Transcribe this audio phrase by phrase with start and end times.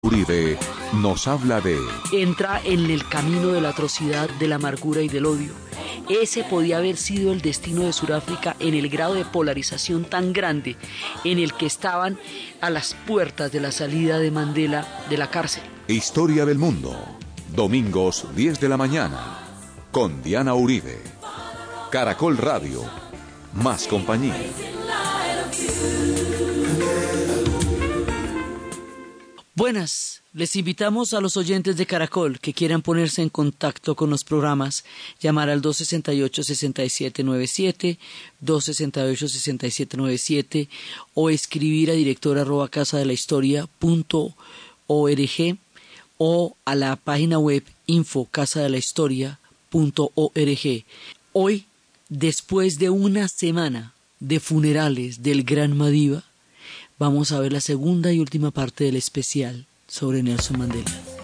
[0.00, 0.56] Uribe
[0.94, 1.76] nos habla de...
[2.12, 5.52] Entra en el camino de la atrocidad, de la amargura y del odio.
[6.08, 10.76] Ese podía haber sido el destino de Sudáfrica en el grado de polarización tan grande
[11.24, 12.16] en el que estaban
[12.60, 15.64] a las puertas de la salida de Mandela de la cárcel.
[15.88, 16.96] Historia del mundo.
[17.56, 19.40] Domingos 10 de la mañana.
[19.90, 21.02] Con Diana Uribe.
[21.90, 22.84] Caracol Radio.
[23.52, 24.34] Más compañía.
[29.58, 34.22] Buenas, les invitamos a los oyentes de Caracol que quieran ponerse en contacto con los
[34.22, 34.84] programas,
[35.20, 37.98] llamar al 268-6797,
[38.44, 40.68] 268-6797
[41.14, 44.36] o escribir a director arroba casa de la historia punto
[44.86, 45.58] org
[46.18, 49.40] o a la página web info casa de la historia
[49.70, 50.84] punto org.
[51.32, 51.64] Hoy,
[52.08, 56.27] después de una semana de funerales del gran Madiba,
[56.98, 61.17] vamos a ver la segunda y última parte del especial sobre Nelson Mandela.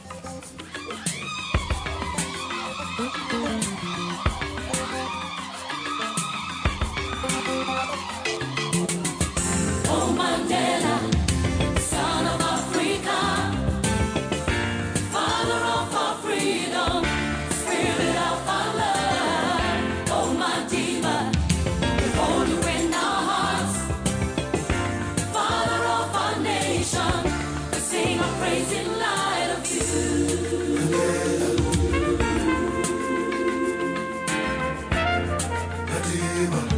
[36.47, 36.74] favor.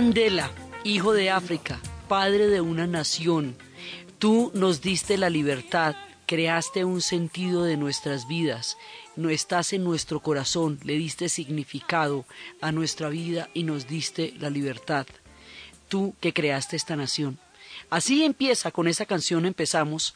[0.00, 0.50] Mandela,
[0.82, 1.78] hijo de África,
[2.08, 3.54] padre de una nación,
[4.18, 5.94] tú nos diste la libertad,
[6.24, 8.78] creaste un sentido de nuestras vidas,
[9.14, 12.24] no estás en nuestro corazón, le diste significado
[12.62, 15.06] a nuestra vida y nos diste la libertad.
[15.90, 17.38] Tú que creaste esta nación.
[17.90, 20.14] Así empieza, con esa canción empezamos.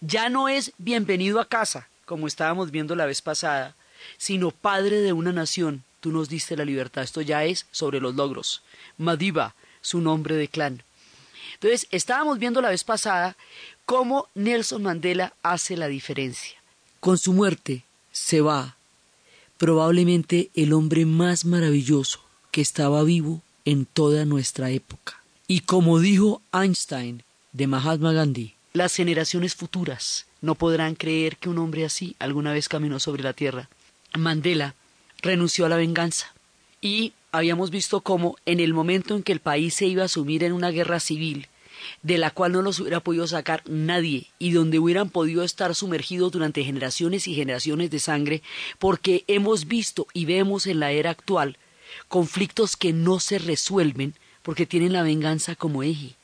[0.00, 3.76] Ya no es bienvenido a casa, como estábamos viendo la vez pasada,
[4.16, 7.04] sino padre de una nación, tú nos diste la libertad.
[7.04, 8.62] Esto ya es sobre los logros.
[8.98, 10.82] Madiba, su nombre de clan.
[11.54, 13.36] Entonces, estábamos viendo la vez pasada
[13.86, 16.58] cómo Nelson Mandela hace la diferencia.
[17.00, 18.76] Con su muerte se va
[19.58, 22.20] probablemente el hombre más maravilloso
[22.50, 25.20] que estaba vivo en toda nuestra época.
[25.46, 31.58] Y como dijo Einstein de Mahatma Gandhi, las generaciones futuras no podrán creer que un
[31.58, 33.68] hombre así alguna vez caminó sobre la tierra.
[34.14, 34.74] Mandela
[35.22, 36.34] renunció a la venganza
[36.80, 40.44] y habíamos visto cómo en el momento en que el país se iba a sumir
[40.44, 41.48] en una guerra civil,
[42.02, 46.32] de la cual no los hubiera podido sacar nadie y donde hubieran podido estar sumergidos
[46.32, 48.42] durante generaciones y generaciones de sangre,
[48.78, 51.56] porque hemos visto y vemos en la era actual
[52.08, 56.16] conflictos que no se resuelven porque tienen la venganza como eje.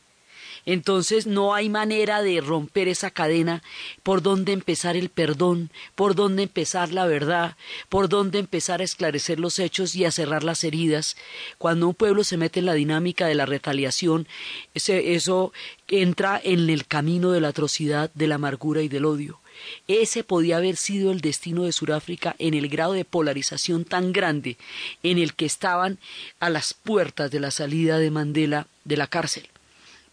[0.69, 3.63] Entonces no hay manera de romper esa cadena,
[4.03, 7.57] por dónde empezar el perdón, por dónde empezar la verdad,
[7.89, 11.17] por dónde empezar a esclarecer los hechos y a cerrar las heridas.
[11.57, 14.29] Cuando un pueblo se mete en la dinámica de la retaliación,
[14.75, 15.55] eso
[15.89, 19.41] entra en el camino de la atrocidad, de la amargura y del odio.
[19.87, 24.59] Ese podía haber sido el destino de Sudáfrica en el grado de polarización tan grande
[25.03, 25.99] en el que estaban
[26.41, 29.49] a las puertas de la salida de Mandela de la cárcel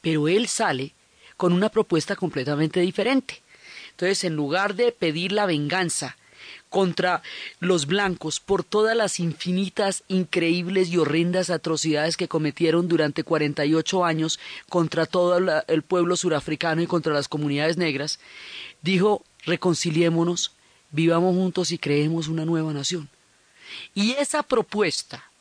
[0.06, 0.94] pero él sale
[1.36, 3.42] con una propuesta completamente diferente.
[3.90, 6.16] Entonces, en lugar de pedir la venganza
[6.69, 7.24] contra
[7.60, 14.40] los blancos por todas las infinitas, increíbles y horrendas atrocidades que cometieron durante 48 años
[14.69, 18.19] contra todo el pueblo surafricano y contra las comunidades negras,
[18.84, 20.51] dijo, reconciliémonos,
[20.92, 23.10] vivamos juntos y creemos una nueva nación.
[23.96, 25.31] Y esa propuesta,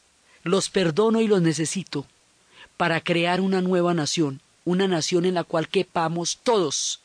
[0.43, 2.06] los perdono y los necesito,
[2.78, 7.00] para crear una nueva nación, una nación en la cual quepamos todos,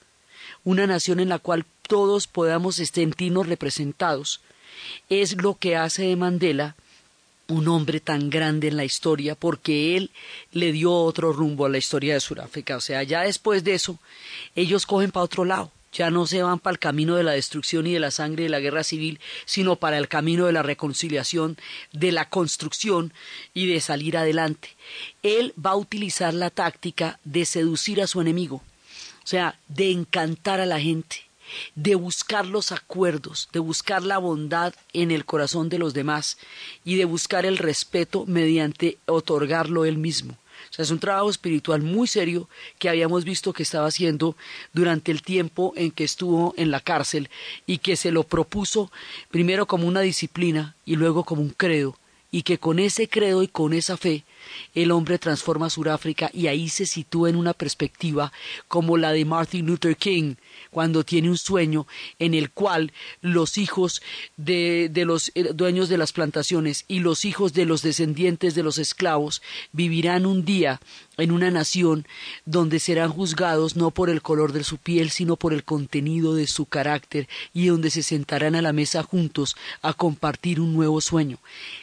[0.64, 4.42] una nación en la cual todos podamos sentirnos representados,
[5.10, 6.76] es lo que hace de Mandela
[7.50, 10.12] un hombre tan grande en la historia porque él
[10.52, 12.78] le dio otro rumbo a la historia de Sudáfrica.
[12.78, 13.98] O sea, ya después de eso,
[14.56, 15.72] ellos cogen para otro lado.
[15.92, 18.46] Ya no se van para el camino de la destrucción y de la sangre y
[18.46, 21.58] de la guerra civil, sino para el camino de la reconciliación,
[21.92, 23.14] de la construcción
[23.54, 24.76] y de salir adelante.
[25.24, 30.60] Él va a utilizar la táctica de seducir a su enemigo, o sea, de encantar
[30.60, 31.24] a la gente,
[31.76, 36.38] de buscar los acuerdos, de buscar la bondad en el corazón de los demás
[36.86, 40.38] y de buscar el respeto mediante otorgarlo él mismo.
[40.70, 44.36] O sea, es un trabajo espiritual muy serio que habíamos visto que estaba haciendo
[44.74, 47.30] durante el tiempo en que estuvo en la cárcel
[47.66, 48.92] y que se lo propuso
[49.32, 51.98] primero como una disciplina y luego como un credo.
[52.32, 54.24] Y que con ese credo y con esa fe
[54.74, 58.32] el hombre transforma Sudáfrica y ahí se sitúa en una perspectiva
[58.68, 60.36] como la de Martin Luther King,
[60.72, 61.88] cuando tiene un sueño
[62.20, 62.92] en el cual
[63.22, 64.02] los hijos
[64.38, 68.78] de, los eh, dueños de las plantaciones y los hijos de los descendientes de los
[68.78, 69.42] esclavos
[69.72, 70.80] vivirán un día
[71.18, 72.06] en una nación
[72.46, 76.48] donde serán juzgados no por el color de su piel, sino por el contenido de
[76.48, 81.40] su carácter, y donde se sentarán a la mesa juntos a compartir un nuevo sueño,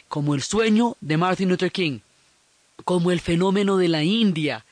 [0.07, 1.99] como el sueño de Martin Luther King,
[2.85, 4.65] como el fenómeno de la India,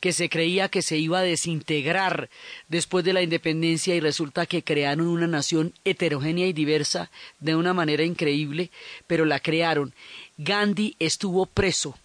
[0.00, 2.30] que se creía que se iba a desintegrar
[2.68, 7.74] después de la independencia y resulta que crearon una nación heterogénea y diversa de una
[7.74, 8.70] manera increíble,
[9.06, 9.92] pero la crearon.
[10.38, 11.96] Gandhi estuvo preso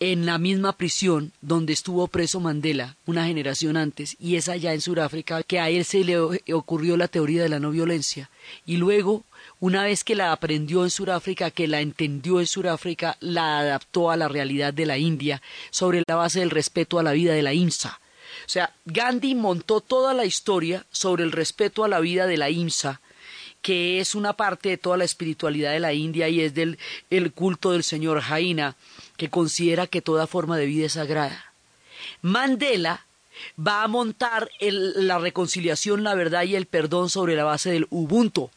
[0.00, 4.80] en la misma prisión donde estuvo preso Mandela una generación antes, y es allá en
[4.80, 6.18] Sudáfrica que a él se le
[6.52, 8.30] ocurrió la teoría de la no violencia.
[8.64, 9.24] Y luego
[9.60, 14.16] una vez que la aprendió en Sudáfrica, que la entendió en Sudáfrica, la adaptó a
[14.16, 17.54] la realidad de la India sobre la base del respeto a la vida de la
[17.54, 18.00] IMSA.
[18.46, 22.50] O sea, Gandhi montó toda la historia sobre el respeto a la vida de la
[22.50, 23.00] IMSA,
[23.60, 26.78] que es una parte de toda la espiritualidad de la India y es del
[27.10, 28.76] el culto del señor Jaina,
[29.16, 31.52] que considera que toda forma de vida es sagrada.
[32.22, 33.04] Mandela
[33.58, 38.50] va a montar la reconciliación, la verdad y el perdón sobre la base del Ubuntu,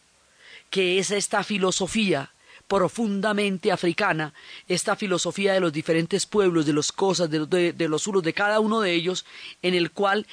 [0.72, 2.32] que es esta filosofía
[2.68, 4.34] profundamente africana,
[4.68, 8.62] esta filosofía de los diferentes pueblos, de las cosas, de, de los unos, de cada
[8.62, 9.26] uno de ellos,
[9.62, 10.26] en el cual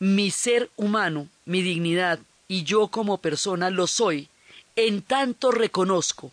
[0.00, 2.18] mi ser humano, mi dignidad
[2.48, 4.28] y yo como persona lo soy,
[4.76, 6.32] en tanto reconozco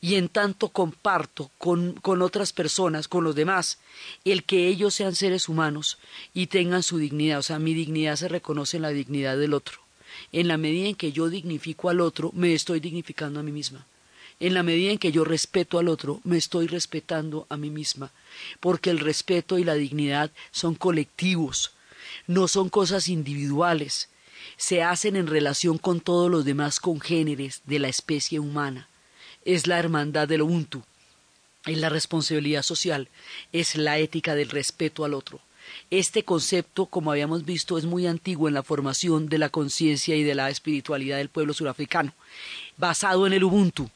[0.00, 3.78] y en tanto comparto con, con, otras personas, con los demás,
[4.24, 5.98] el que ellos sean seres humanos
[6.34, 7.38] y tengan su dignidad.
[7.38, 9.78] O sea, mi dignidad se reconoce en la dignidad del otro.
[10.32, 13.86] En la medida en que yo dignifico al otro, me estoy dignificando a mí misma.
[14.40, 18.10] En la medida en que yo respeto al otro, me estoy respetando a mí misma,
[18.60, 21.72] porque el respeto y la dignidad son colectivos,
[22.26, 24.08] no son cosas individuales,
[24.56, 28.88] se hacen en relación con todos los demás congéneres de la especie humana.
[29.44, 30.82] Es la hermandad del Ubuntu,
[31.66, 33.08] es la responsabilidad social,
[33.52, 35.40] es la ética del respeto al otro.
[35.90, 40.22] Este concepto, como habíamos visto, es muy antiguo en la formación de la conciencia y
[40.22, 42.12] de la espiritualidad del pueblo surafricano,
[42.76, 43.90] basado en el Ubuntu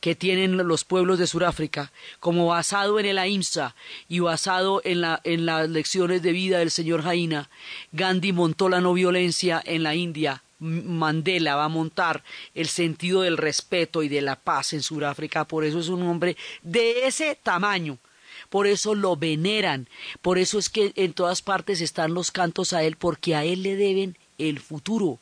[0.00, 3.74] que tienen los pueblos de Sudáfrica, como basado en el AIMSA
[4.08, 7.50] y basado en, en las lecciones de vida del señor Jaina,
[7.92, 13.36] Gandhi montó la no violencia en la India, Mandela va a montar el sentido del
[13.36, 17.98] respeto y de la paz en Sudáfrica, por eso es un hombre de ese tamaño
[18.48, 19.88] por eso lo veneran,
[20.22, 23.62] por eso es que en todas partes están los cantos a él, porque a él
[23.62, 25.18] le deben el futuro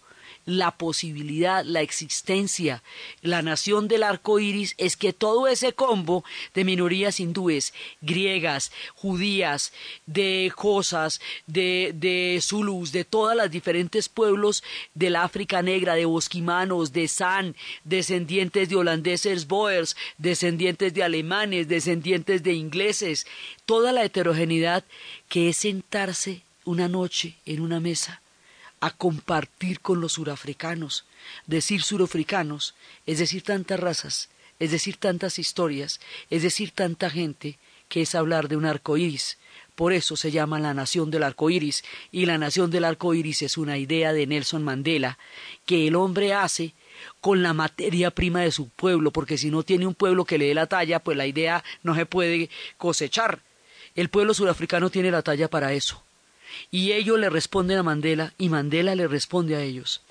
[0.46, 2.82] la posibilidad, la existencia,
[3.20, 6.24] la nación del arco iris, es que todo ese combo
[6.54, 9.72] de minorías hindúes, griegas, judías,
[10.06, 14.62] de Josas, de, de Zulus, de todas las diferentes pueblos
[14.94, 21.66] de la África Negra, de bosquimanos, de San, descendientes de holandeses Boers, descendientes de alemanes,
[21.66, 23.26] descendientes de ingleses,
[23.64, 24.84] toda la heterogeneidad
[25.28, 28.20] que es sentarse una noche en una mesa
[28.80, 31.04] a compartir con los surafricanos.
[31.46, 32.74] Decir surafricanos
[33.06, 34.28] es decir tantas razas,
[34.58, 39.38] es decir tantas historias, es decir tanta gente, que es hablar de un arco iris.
[39.74, 43.42] Por eso se llama la nación del arco iris, y la nación del arco iris
[43.42, 45.18] es una idea de Nelson Mandela
[45.66, 46.74] que el hombre hace
[47.20, 50.46] con la materia prima de su pueblo, porque si no tiene un pueblo que le
[50.46, 53.40] dé la talla, pues la idea no se puede cosechar.
[53.94, 56.05] El pueblo surafricano tiene la talla para eso.
[56.70, 60.02] Y ellos le responden a Mandela y Mandela le responde a ellos.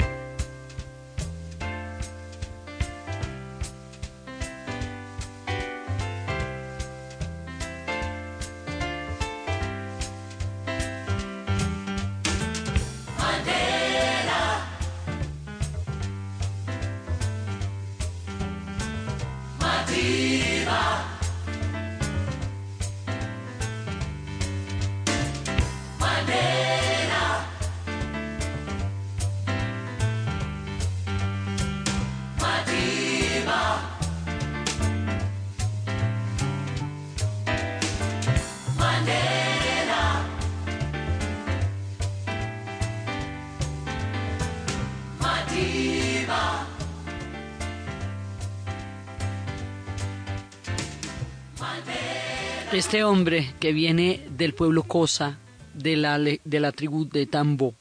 [52.95, 55.37] Este hombre que viene del pueblo Cosa,
[55.73, 57.75] de la, de la tribu de Tambo,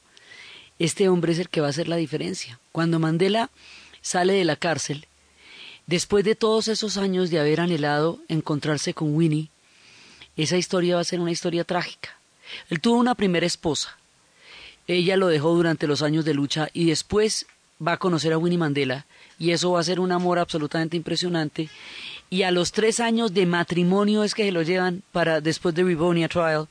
[0.77, 2.59] este hombre es el que va a hacer la diferencia.
[2.73, 3.49] Cuando Mandela
[4.01, 5.07] sale de la cárcel,
[5.87, 9.47] después de todos esos años de haber anhelado encontrarse con Winnie,
[10.35, 12.17] esa historia va a ser una historia trágica.
[12.69, 13.97] Él tuvo una primera esposa.
[14.85, 17.45] Ella lo dejó durante los años de lucha y después
[17.81, 19.05] va a conocer a Winnie Mandela
[19.39, 21.69] y eso va a ser un amor absolutamente impresionante
[22.29, 25.83] y a los tres años de matrimonio es que se lo llevan para después de
[25.83, 26.67] Rivonia Trial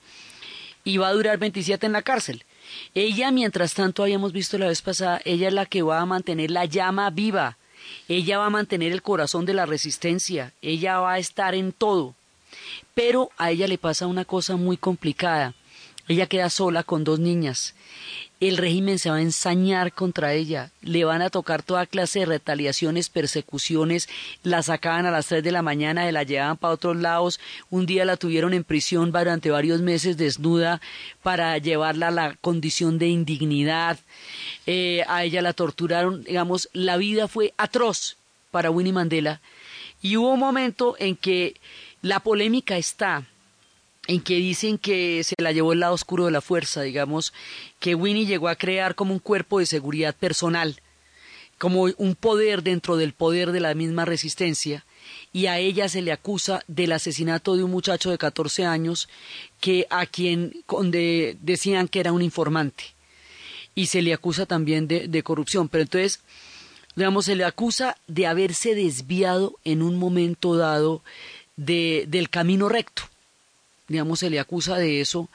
[0.84, 2.44] y va a durar 27 en la cárcel.
[2.94, 6.50] Ella, mientras tanto, habíamos visto la vez pasada, ella es la que va a mantener
[6.50, 7.56] la llama viva,
[8.08, 12.14] ella va a mantener el corazón de la resistencia, ella va a estar en todo.
[12.94, 15.54] Pero a ella le pasa una cosa muy complicada.
[16.06, 17.74] Ella queda sola con dos niñas.
[18.40, 22.26] El régimen se va a ensañar contra ella, le van a tocar toda clase de
[22.26, 24.08] retaliaciones, persecuciones,
[24.42, 28.04] la sacaban a las tres de la mañana, la llevaban para otros lados, un día
[28.04, 30.82] la tuvieron en prisión durante varios meses desnuda
[31.22, 33.98] para llevarla a la condición de indignidad,
[34.66, 38.16] eh, a ella la torturaron, digamos, la vida fue atroz
[38.50, 39.40] para Winnie Mandela.
[40.02, 41.54] Y hubo un momento en que
[42.02, 43.24] la polémica está
[44.06, 47.32] en que dicen que se la llevó el lado oscuro de la fuerza, digamos,
[47.80, 50.80] que Winnie llegó a crear como un cuerpo de seguridad personal,
[51.58, 54.84] como un poder dentro del poder de la misma resistencia,
[55.32, 59.08] y a ella se le acusa del asesinato de un muchacho de 14 años
[59.60, 60.64] que a quien
[61.40, 62.84] decían que era un informante,
[63.74, 66.20] y se le acusa también de, de corrupción, pero entonces,
[66.94, 71.02] digamos, se le acusa de haberse desviado en un momento dado
[71.56, 73.04] de, del camino recto
[73.88, 75.28] digamos, se le acusa de eso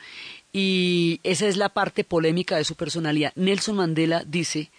[0.51, 3.33] y esa es la parte polémica de su personalidad.
[3.35, 4.71] Nelson Mandela dice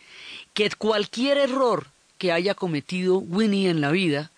[0.52, 1.86] que cualquier error
[2.18, 4.30] que haya cometido Winnie en la vida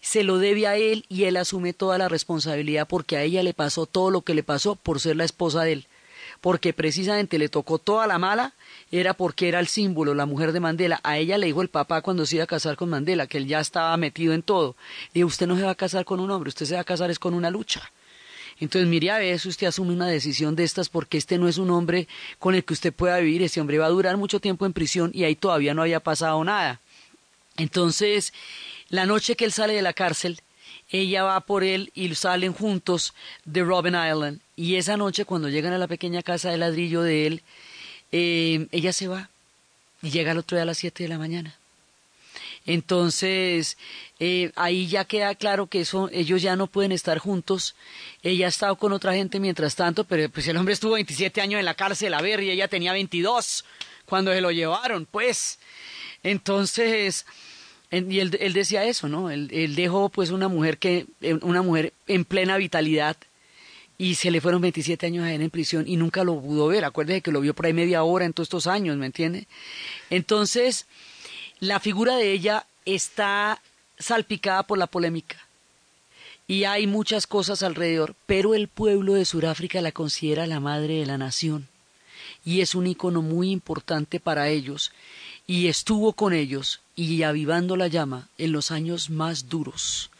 [0.00, 3.54] se lo debe a él y él asume toda la responsabilidad porque a ella le
[3.54, 5.86] pasó todo lo que le pasó por ser la esposa de él.
[6.40, 8.52] Porque precisamente le tocó toda la mala,
[8.92, 11.00] era porque era el símbolo, la mujer de Mandela.
[11.02, 13.48] A ella le dijo el papá cuando se iba a casar con Mandela, que él
[13.48, 14.76] ya estaba metido en todo.
[15.12, 17.10] Y usted no se va a casar con un hombre, usted se va a casar
[17.10, 17.90] es con una lucha.
[18.60, 21.70] Entonces, mire a si usted asume una decisión de estas porque este no es un
[21.70, 24.72] hombre con el que usted pueda vivir, ese hombre va a durar mucho tiempo en
[24.72, 26.80] prisión y ahí todavía no había pasado nada.
[27.56, 28.32] Entonces,
[28.88, 30.40] la noche que él sale de la cárcel,
[30.90, 34.40] ella va por él y salen juntos de Robin Island.
[34.56, 37.42] Y esa noche, cuando llegan a la pequeña casa de ladrillo de él,
[38.10, 39.28] eh, ella se va
[40.02, 41.54] y llega al otro día a las siete de la mañana.
[42.68, 43.78] Entonces,
[44.20, 47.74] eh, ahí ya queda claro que eso, ellos ya no pueden estar juntos.
[48.22, 51.60] Ella ha estado con otra gente mientras tanto, pero pues el hombre estuvo 27 años
[51.60, 53.64] en la cárcel, a ver, y ella tenía 22
[54.04, 55.58] cuando se lo llevaron, pues.
[56.22, 57.24] Entonces,
[57.90, 59.30] y él, decía eso, ¿no?
[59.30, 63.16] Él, él, dejó pues una mujer que, eh, una mujer en plena vitalidad
[63.96, 66.84] y se le fueron 27 años a él en prisión y nunca lo pudo ver.
[66.84, 69.46] Acuérdese que lo vio por ahí media hora en todos estos años, ¿me entiende?
[70.10, 70.86] Entonces,
[71.60, 73.60] la figura de ella está
[73.98, 75.36] salpicada por la polémica
[76.46, 81.06] y hay muchas cosas alrededor, pero el pueblo de Sudáfrica la considera la madre de
[81.06, 81.68] la nación
[82.44, 84.92] y es un icono muy importante para ellos
[85.46, 90.10] y estuvo con ellos y avivando la llama en los años más duros.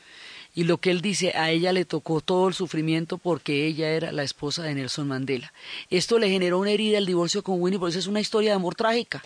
[0.54, 4.10] Y lo que él dice, a ella le tocó todo el sufrimiento porque ella era
[4.10, 5.52] la esposa de Nelson Mandela.
[5.88, 8.56] Esto le generó una herida el divorcio con Winnie, por eso es una historia de
[8.56, 9.22] amor trágica.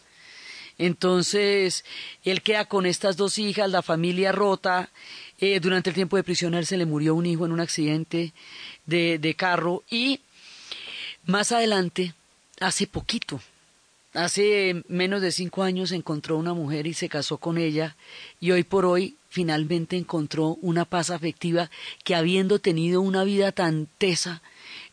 [0.82, 1.84] Entonces,
[2.24, 4.90] él queda con estas dos hijas, la familia rota.
[5.38, 8.32] Eh, durante el tiempo de prisión él se le murió un hijo en un accidente
[8.86, 10.20] de, de carro y
[11.24, 12.14] más adelante,
[12.58, 13.40] hace poquito,
[14.12, 17.96] hace menos de cinco años encontró una mujer y se casó con ella
[18.40, 21.70] y hoy por hoy finalmente encontró una paz afectiva
[22.02, 24.42] que habiendo tenido una vida tan tesa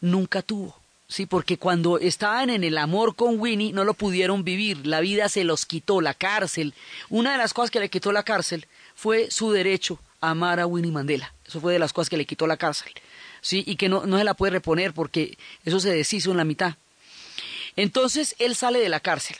[0.02, 0.79] nunca tuvo.
[1.10, 5.28] Sí, porque cuando estaban en el amor con Winnie no lo pudieron vivir, la vida
[5.28, 6.76] se los quitó, la cárcel.
[7.10, 10.68] Una de las cosas que le quitó la cárcel fue su derecho a amar a
[10.68, 11.34] Winnie Mandela.
[11.48, 12.94] Eso fue de las cosas que le quitó la cárcel.
[13.42, 15.36] Sí, y que no, no se la puede reponer porque
[15.66, 16.76] eso se deshizo en la mitad.
[17.76, 19.38] Entonces él sale de la cárcel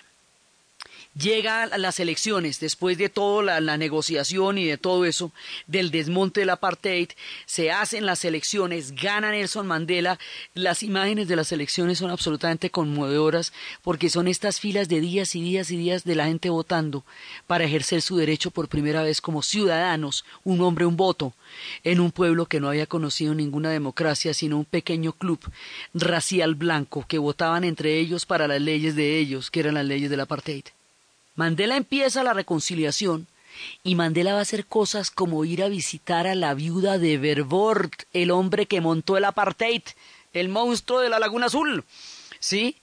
[1.20, 5.32] llega a las elecciones, después de toda la, negociación y de todo eso,
[5.68, 7.10] del desmonte del apartheid,
[7.46, 10.18] se hacen las elecciones, gana Nelson Mandela,
[10.54, 15.42] las imágenes de las elecciones son absolutamente conmovedoras porque son estas filas de días y
[15.42, 17.04] días y días de la gente votando
[17.48, 21.34] para ejercer su derecho por primera vez como ciudadanos, un hombre, un voto,
[21.84, 25.40] en un pueblo que no había conocido ninguna democracia, sino un pequeño club
[25.94, 30.10] racial blanco que votaban entre ellos para las leyes de ellos, que eran las leyes
[30.10, 30.66] del apartheid.
[31.40, 33.26] Mandela empieza la reconciliación
[33.82, 37.92] y Mandela va a hacer cosas como ir a visitar a la viuda de Verwoerd,
[38.12, 39.84] el hombre que montó el apartheid,
[40.34, 41.86] el monstruo de la Laguna Azul,
[42.42, 42.76] ¿sí?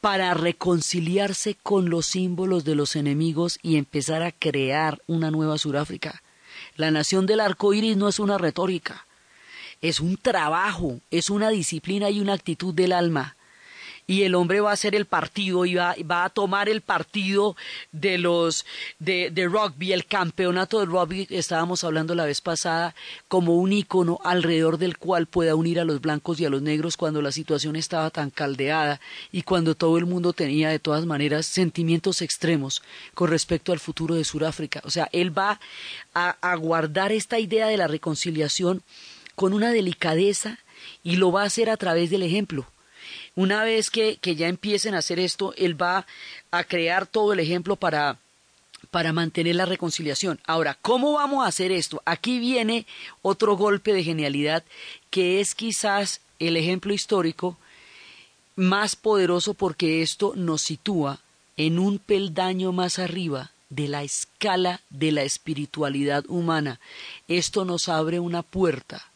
[0.00, 6.22] Para reconciliarse con los símbolos de los enemigos y empezar a crear una nueva Sudáfrica.
[6.76, 9.04] La nación del arco iris no es una retórica,
[9.82, 13.36] es un trabajo, es una disciplina y una actitud del alma
[14.06, 15.94] y el hombre va a hacer el partido y va,
[16.24, 17.56] a tomar el partido
[17.90, 18.64] de los
[18.98, 22.94] de, de, rugby, el campeonato de rugby estábamos hablando la vez pasada,
[23.26, 26.96] como un ícono alrededor del cual pueda unir a los blancos y a los negros
[26.96, 29.00] cuando la situación estaba tan caldeada
[29.32, 32.82] y cuando todo el mundo tenía de todas maneras sentimientos extremos
[33.14, 34.82] con respecto al futuro de Sudáfrica.
[34.84, 35.58] O sea, él va
[36.14, 38.82] a, a guardar esta idea de la reconciliación
[39.34, 40.58] con una delicadeza
[41.02, 42.66] y lo va a hacer a través del ejemplo
[43.36, 46.06] una vez que, ya empiecen a hacer esto, él va
[46.50, 48.18] a crear todo el ejemplo para,
[48.90, 50.40] para mantener la reconciliación.
[50.46, 52.02] Ahora, ¿cómo vamos a hacer esto?
[52.06, 52.86] Aquí viene
[53.22, 54.64] otro golpe de genialidad
[55.10, 57.58] que es quizás el ejemplo histórico
[58.56, 61.20] más poderoso porque esto nos sitúa
[61.58, 66.80] en un peldaño más arriba de la escala de la espiritualidad humana.
[67.28, 69.10] Esto nos abre una puerta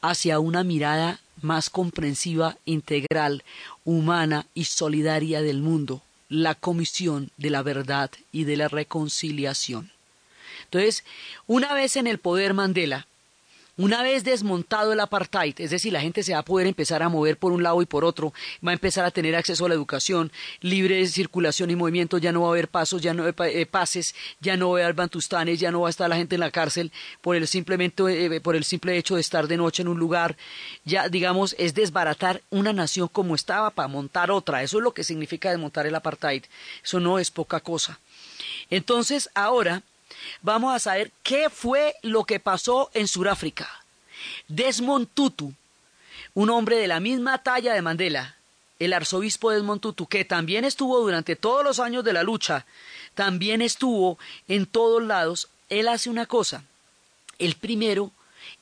[0.00, 3.44] hacia una mirada más comprensiva, integral,
[3.84, 9.90] humana y solidaria del mundo, la Comisión de la Verdad y de la Reconciliación.
[10.64, 11.04] Entonces,
[11.46, 13.06] una vez en el poder Mandela,
[13.76, 17.08] una vez desmontado el apartheid, es decir, la gente se va a poder empezar a
[17.08, 18.34] mover por un lado y por otro,
[18.66, 20.30] va a empezar a tener acceso a la educación,
[20.60, 24.58] libre circulación y movimiento, ya no va a haber pasos, ya no eh, pases, ya
[24.58, 26.92] no va a haber bantustanes, ya no va a estar la gente en la cárcel
[27.22, 30.36] por el simplemente eh, por el simple hecho de estar de noche en un lugar,
[30.84, 35.02] ya digamos es desbaratar una nación como estaba para montar otra, eso es lo que
[35.02, 36.44] significa desmontar el apartheid,
[36.84, 37.98] eso no es poca cosa.
[38.70, 39.82] Entonces, ahora
[40.42, 43.68] vamos a saber qué fue lo que pasó en Sudáfrica.
[44.48, 45.52] Desmond Tutu,
[46.34, 48.36] un hombre de la misma talla de Mandela,
[48.78, 52.66] el arzobispo Desmond Tutu, que también estuvo durante todos los años de la lucha,
[53.14, 56.64] también estuvo en todos lados, él hace una cosa.
[57.38, 58.10] El primero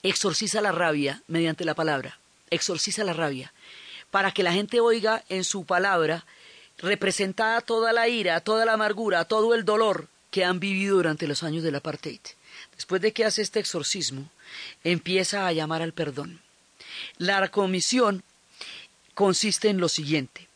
[0.02, 2.18] exorciza la rabia mediante la palabra,
[2.50, 3.52] exorciza la rabia,
[4.10, 6.24] para que la gente oiga en su palabra
[6.78, 11.42] representada toda la ira, toda la amargura, todo el dolor que han vivido durante los
[11.42, 12.20] años del apartheid.
[12.74, 14.30] Después de que hace este exorcismo,
[14.84, 16.40] empieza a llamar al perdón.
[17.18, 18.22] La comisión
[19.14, 20.48] consiste en lo siguiente.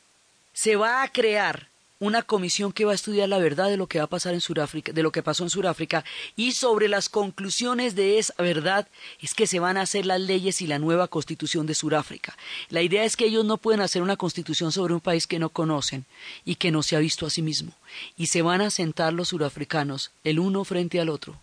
[0.53, 1.69] Se va a crear
[2.01, 4.41] una comisión que va a estudiar la verdad de lo que va a pasar en
[4.41, 6.05] Sudáfrica, de lo que pasó en Sudáfrica
[6.37, 8.89] y sobre las conclusiones de esa verdad
[9.21, 12.37] es que se van a hacer las leyes y la nueva constitución de Sudáfrica.
[12.69, 15.51] La idea es que ellos no pueden hacer una constitución sobre un país que no
[15.51, 16.05] conocen
[16.45, 17.73] y que no se ha visto a sí mismo
[18.17, 21.41] y se van a sentar los surafricanos el uno frente al otro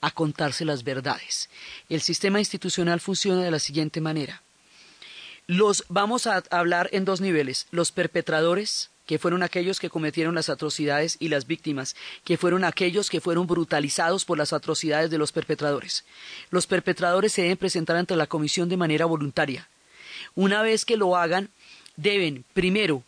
[0.00, 1.48] a contarse las verdades.
[1.88, 4.42] El sistema institucional funciona de la siguiente manera.
[5.46, 10.48] Los vamos a hablar en dos niveles, los perpetradores que fueron aquellos que cometieron las
[10.48, 15.32] atrocidades y las víctimas, que fueron aquellos que fueron brutalizados por las atrocidades de los
[15.32, 16.04] perpetradores.
[16.50, 19.68] Los perpetradores se deben presentar ante la comisión de manera voluntaria.
[20.34, 21.50] Una vez que lo hagan,
[21.96, 23.02] deben primero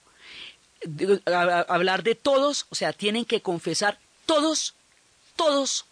[1.26, 4.74] hablar de todos, o sea, tienen que confesar todos,
[5.34, 5.86] todos,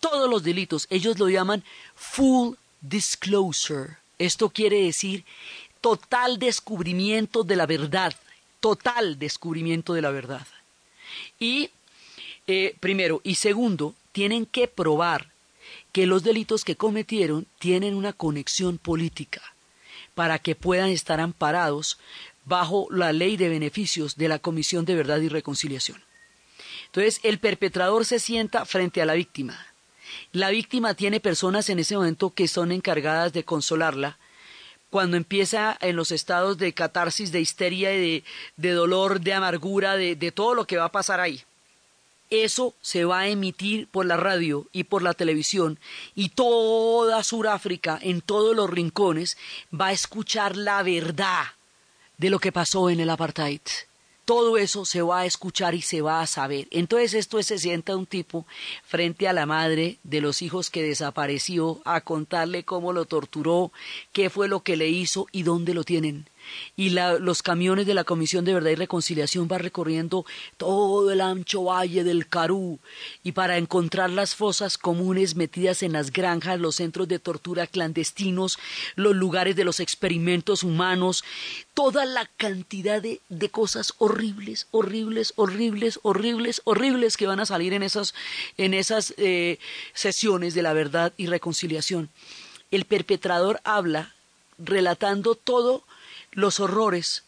[0.00, 0.86] todos los delitos.
[0.90, 1.64] Ellos lo llaman
[1.96, 3.96] full disclosure.
[4.18, 5.24] Esto quiere decir
[5.80, 8.14] total descubrimiento de la verdad
[8.60, 10.46] total descubrimiento de la verdad.
[11.38, 11.70] Y,
[12.46, 15.30] eh, primero, y segundo, tienen que probar
[15.92, 19.42] que los delitos que cometieron tienen una conexión política
[20.14, 21.98] para que puedan estar amparados
[22.44, 26.02] bajo la ley de beneficios de la Comisión de Verdad y Reconciliación.
[26.86, 29.66] Entonces, el perpetrador se sienta frente a la víctima.
[30.32, 34.18] La víctima tiene personas en ese momento que son encargadas de consolarla.
[34.90, 38.24] Cuando empieza en los estados de catarsis, de histeria, de,
[38.56, 41.44] de dolor, de amargura, de, de todo lo que va a pasar ahí
[42.30, 45.78] eso se va a emitir por la radio y por la televisión
[46.14, 49.38] y toda Suráfrica, en todos los rincones,
[49.72, 51.44] va a escuchar la verdad
[52.18, 53.60] de lo que pasó en el apartheid.
[54.28, 56.68] Todo eso se va a escuchar y se va a saber.
[56.70, 58.44] Entonces esto se sienta un tipo
[58.84, 63.72] frente a la madre de los hijos que desapareció a contarle cómo lo torturó,
[64.12, 66.26] qué fue lo que le hizo y dónde lo tienen
[66.76, 70.24] y los camiones de la Comisión de Verdad y Reconciliación van recorriendo
[70.56, 72.78] todo el ancho valle del Carú
[73.22, 78.58] y para encontrar las fosas comunes metidas en las granjas, los centros de tortura clandestinos,
[78.96, 81.24] los lugares de los experimentos humanos,
[81.74, 87.82] toda la cantidad de, cosas horribles, horribles, horribles, horribles, horribles que van a salir en
[87.82, 88.14] esas,
[88.56, 89.58] en esas eh,
[89.94, 92.10] sesiones de la verdad y reconciliación.
[92.70, 94.12] El perpetrador habla
[94.58, 95.84] relatando todo
[96.32, 97.24] los horrores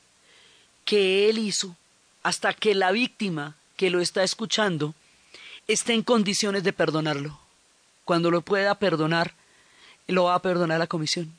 [0.85, 1.77] que él hizo
[2.23, 4.95] hasta que la víctima que lo está escuchando
[5.69, 7.39] esté en condiciones de perdonarlo.
[8.05, 9.35] Cuando lo pueda perdonar,
[10.07, 11.33] lo va a perdonar la comisión.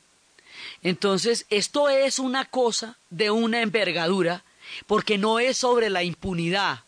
[0.82, 4.42] Entonces, esto es una cosa de una envergadura,
[4.86, 6.80] porque no es sobre la impunidad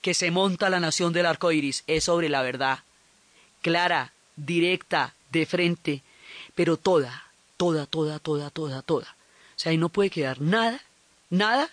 [0.00, 2.80] que se monta la nación del arco iris, es sobre la verdad,
[3.62, 6.02] clara, directa, de frente,
[6.54, 7.24] pero toda,
[7.56, 9.17] toda, toda, toda, toda, toda.
[9.58, 10.80] O sea, ahí no puede quedar nada,
[11.30, 11.68] nada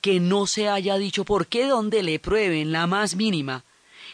[0.00, 3.64] que no se haya dicho, porque donde le prueben la más mínima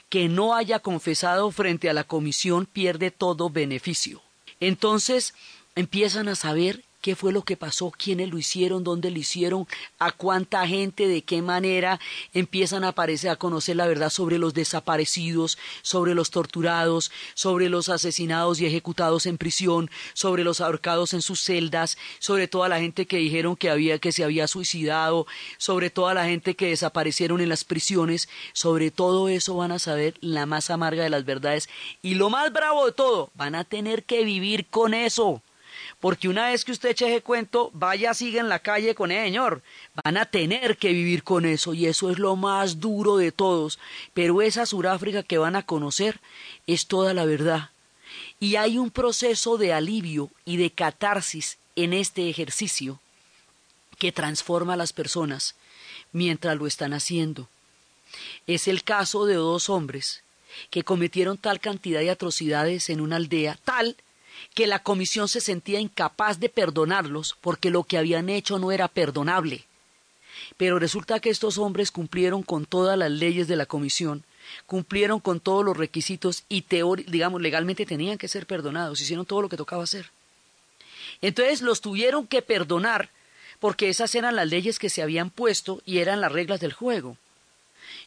[0.09, 4.23] que no haya confesado frente a la comisión pierde todo beneficio.
[4.61, 5.35] Entonces
[5.75, 9.67] empiezan a saber qué fue lo que pasó, quiénes lo hicieron, dónde lo hicieron,
[9.99, 12.01] a cuánta gente, de qué manera
[12.33, 17.89] empiezan a aparecer, a conocer la verdad sobre los desaparecidos, sobre los torturados, sobre los
[17.89, 23.07] asesinados y ejecutados en prisión, sobre los ahorcados en sus celdas, sobre toda la gente
[23.07, 25.27] que dijeron que había que se había suicidado,
[25.59, 30.15] sobre toda la gente que desaparecieron en las prisiones, sobre todo eso van a saber
[30.21, 31.69] la más amarga de las verdades
[32.01, 35.43] y lo más bravo de todo, van a tener que vivir con eso
[36.03, 39.25] porque una vez que usted eche ese cuento, vaya, siga en la calle con el
[39.25, 39.63] señor.
[40.03, 43.79] Van a tener que vivir con eso y eso es lo más duro de todos.
[44.13, 46.19] Pero esa Suráfrica que van a conocer
[46.67, 47.71] es toda la verdad.
[48.41, 52.99] Y hay un proceso de alivio y de catarsis en este ejercicio
[53.97, 55.55] que transforma a las personas
[56.11, 57.49] mientras lo están haciendo.
[58.49, 60.25] Es el caso de dos hombres
[60.71, 63.97] que cometieron tal cantidad de atrocidades en una aldea, tal
[64.55, 68.89] que la comisión se sentía incapaz de perdonarlos porque lo que habían hecho no era
[68.89, 69.65] perdonable.
[70.57, 74.25] Pero resulta que estos hombres cumplieron con todas las leyes de la comisión,
[74.67, 76.65] cumplieron con todos los requisitos y
[77.07, 80.11] digamos legalmente tenían que ser perdonados, hicieron todo lo que tocaba hacer.
[81.21, 83.11] Entonces los tuvieron que perdonar
[83.61, 87.17] porque esas eran las leyes que se habían puesto y eran las reglas del juego.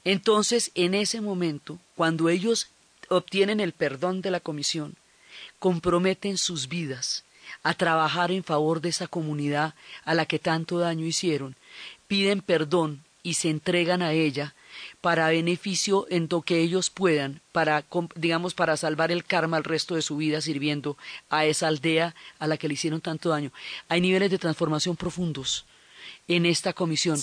[0.04, 2.68] Entonces, en ese momento, cuando ellos
[3.10, 4.96] obtienen el perdón de la comisión,
[5.66, 7.24] comprometen sus vidas
[7.64, 9.74] a trabajar en favor de esa comunidad
[10.04, 11.56] a la que tanto daño hicieron,
[12.08, 14.54] piden perdón y se entregan a ella
[15.02, 19.96] para beneficio en lo que ellos puedan, para, digamos, para salvar el karma al resto
[19.96, 20.98] de su vida sirviendo
[21.32, 23.52] a esa aldea a la que le hicieron tanto daño.
[23.90, 25.66] Hay niveles de transformación profundos
[26.28, 27.18] en esta comisión.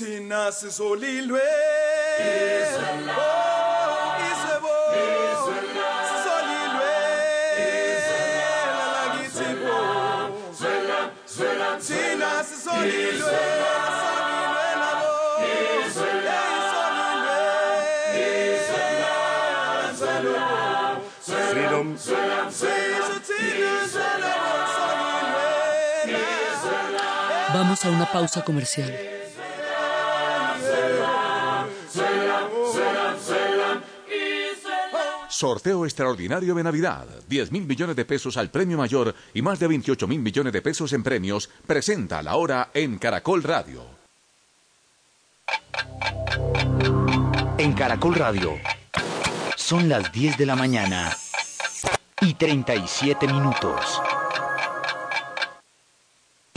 [27.54, 29.11] Vamos a una pausa comercial.
[35.42, 37.04] Sorteo extraordinario de Navidad.
[37.28, 40.62] 10 mil millones de pesos al premio mayor y más de 28 mil millones de
[40.62, 41.50] pesos en premios.
[41.66, 43.82] Presenta la hora en Caracol Radio.
[47.58, 48.52] En Caracol Radio.
[49.56, 51.10] Son las 10 de la mañana
[52.20, 54.00] y 37 minutos.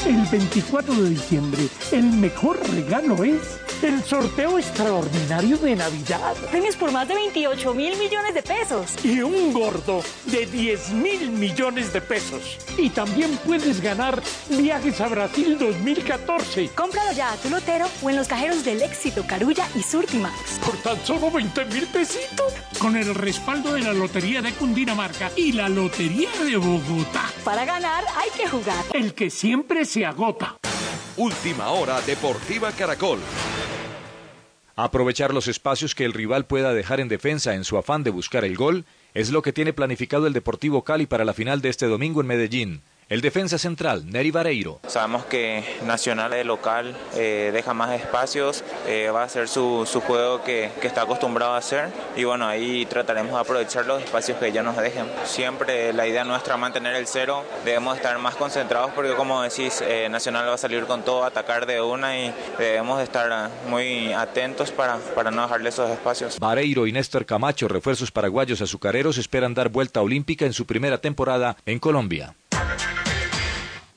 [0.05, 6.35] El 24 de diciembre, el mejor regalo es el sorteo extraordinario de Navidad.
[6.51, 8.95] Premios por más de 28 mil millones de pesos.
[9.03, 12.57] Y un gordo de 10 mil millones de pesos.
[12.77, 16.69] Y también puedes ganar viajes a Brasil 2014.
[16.69, 20.59] Cómpralo ya a tu lotero o en los cajeros del éxito, Carulla y Surtimax.
[20.65, 22.53] Por tan solo 20 mil pesitos.
[22.79, 27.25] Con el respaldo de la Lotería de Cundinamarca y la Lotería de Bogotá.
[27.43, 28.83] Para ganar hay que jugar.
[28.93, 30.57] El que siempre se agota.
[31.17, 33.19] Última hora Deportiva Caracol.
[34.75, 38.43] Aprovechar los espacios que el rival pueda dejar en defensa en su afán de buscar
[38.43, 41.85] el gol es lo que tiene planificado el Deportivo Cali para la final de este
[41.85, 42.81] domingo en Medellín.
[43.07, 44.79] El defensa central, Neri Vareiro.
[44.87, 50.01] Sabemos que Nacional de local eh, deja más espacios, eh, va a ser su, su
[50.01, 54.39] juego que, que, está acostumbrado a hacer y bueno, ahí trataremos de aprovechar los espacios
[54.39, 55.05] que ya nos dejen.
[55.23, 59.83] Siempre la idea nuestra es mantener el cero, debemos estar más concentrados porque como decís,
[59.85, 64.71] eh, Nacional va a salir con todo, atacar de una y debemos estar muy atentos
[64.71, 66.39] para, para no dejarle esos espacios.
[66.39, 71.55] Vareiro y Néstor Camacho, refuerzos paraguayos azucareros, esperan dar vuelta olímpica en su primera temporada
[71.67, 72.33] en Colombia.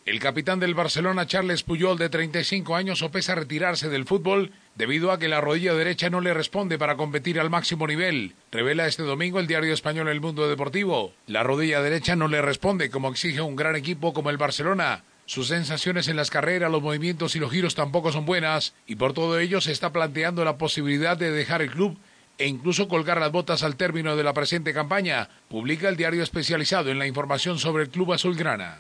[0.09, 5.19] El capitán del Barcelona, Charles Puyol, de 35 años, sopesa retirarse del fútbol debido a
[5.19, 8.35] que la rodilla derecha no le responde para competir al máximo nivel.
[8.51, 11.13] Revela este domingo el diario español El Mundo Deportivo.
[11.27, 15.05] La rodilla derecha no le responde como exige un gran equipo como el Barcelona.
[15.27, 19.13] Sus sensaciones en las carreras, los movimientos y los giros tampoco son buenas y por
[19.13, 21.99] todo ello se está planteando la posibilidad de dejar el club
[22.39, 26.91] e incluso colgar las botas al término de la presente campaña, publica el diario especializado
[26.91, 28.79] en la información sobre el club azulgrana.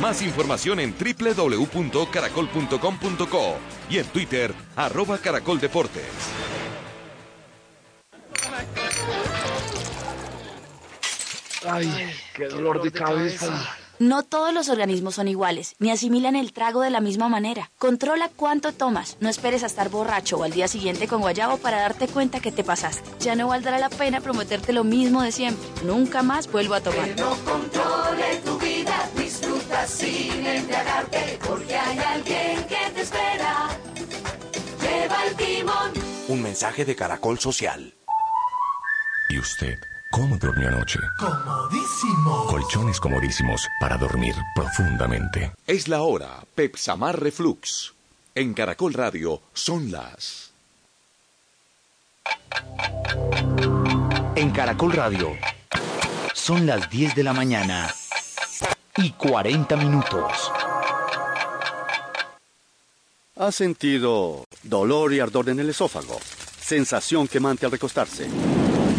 [0.00, 3.56] Más información en www.caracol.com.co
[3.88, 6.10] y en Twitter, arroba caracoldeportes.
[11.66, 13.78] Ay, qué dolor de cabeza.
[14.04, 17.70] No todos los organismos son iguales, ni asimilan el trago de la misma manera.
[17.78, 19.16] Controla cuánto tomas.
[19.20, 22.52] No esperes a estar borracho o al día siguiente con guayabo para darte cuenta que
[22.52, 23.10] te pasaste.
[23.20, 25.66] Ya no valdrá la pena prometerte lo mismo de siempre.
[25.84, 27.14] Nunca más vuelvo a tomar.
[27.14, 33.70] Que no controle tu vida, disfruta sin embriagarte, porque hay alguien que te espera.
[34.82, 35.92] Lleva el timón.
[36.28, 37.94] Un mensaje de Caracol Social.
[39.30, 39.78] ¿Y usted?
[40.14, 41.00] ¿Cómo durmió anoche?
[41.18, 42.46] Comodísimo.
[42.46, 45.50] Colchones comodísimos para dormir profundamente.
[45.66, 47.92] Es la hora, Pepsamar Reflux.
[48.32, 50.52] En Caracol Radio son las.
[54.36, 55.32] En Caracol Radio
[56.32, 57.92] son las 10 de la mañana
[58.98, 60.52] y 40 minutos.
[63.34, 66.20] ¿Ha sentido dolor y ardor en el esófago?
[66.60, 68.28] Sensación quemante al recostarse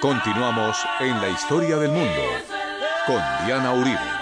[0.00, 2.22] Continuamos en la historia del mundo
[3.06, 4.20] con Diana Uribe.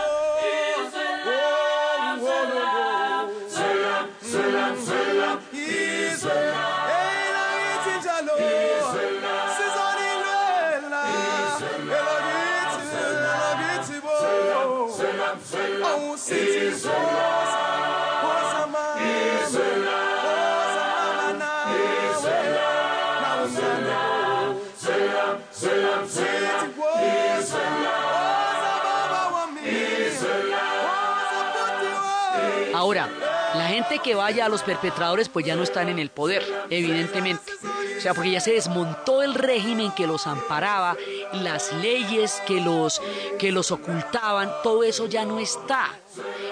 [33.96, 37.52] Que vaya a los perpetradores pues ya no están en el poder, evidentemente.
[37.96, 40.96] O sea, porque ya se desmontó el régimen que los amparaba,
[41.32, 43.00] las leyes que los,
[43.38, 45.88] que los ocultaban, todo eso ya no está.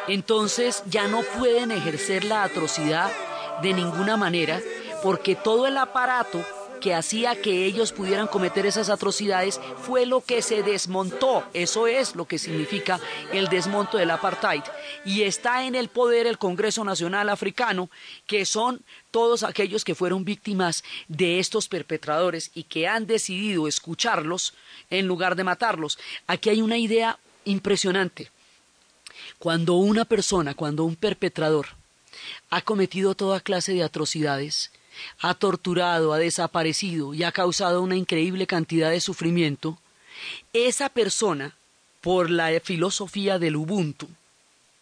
[0.08, 3.12] Entonces ya no pueden ejercer la atrocidad
[3.62, 4.60] de ninguna manera
[5.02, 6.44] porque todo el aparato
[6.86, 11.44] que hacía que ellos pudieran cometer esas atrocidades fue lo que se desmontó.
[11.52, 13.00] Eso es lo que significa
[13.32, 14.62] el desmonto del apartheid.
[15.04, 17.90] Y está en el poder el Congreso Nacional Africano,
[18.28, 24.54] que son todos aquellos que fueron víctimas de estos perpetradores y que han decidido escucharlos
[24.88, 25.98] en lugar de matarlos.
[26.28, 28.30] Aquí hay una idea impresionante.
[29.40, 31.66] Cuando una persona, cuando un perpetrador
[32.48, 34.70] ha cometido toda clase de atrocidades,
[35.20, 39.78] ha torturado, ha desaparecido y ha causado una increíble cantidad de sufrimiento,
[40.52, 41.54] esa persona,
[42.00, 44.08] por la filosofía del Ubuntu,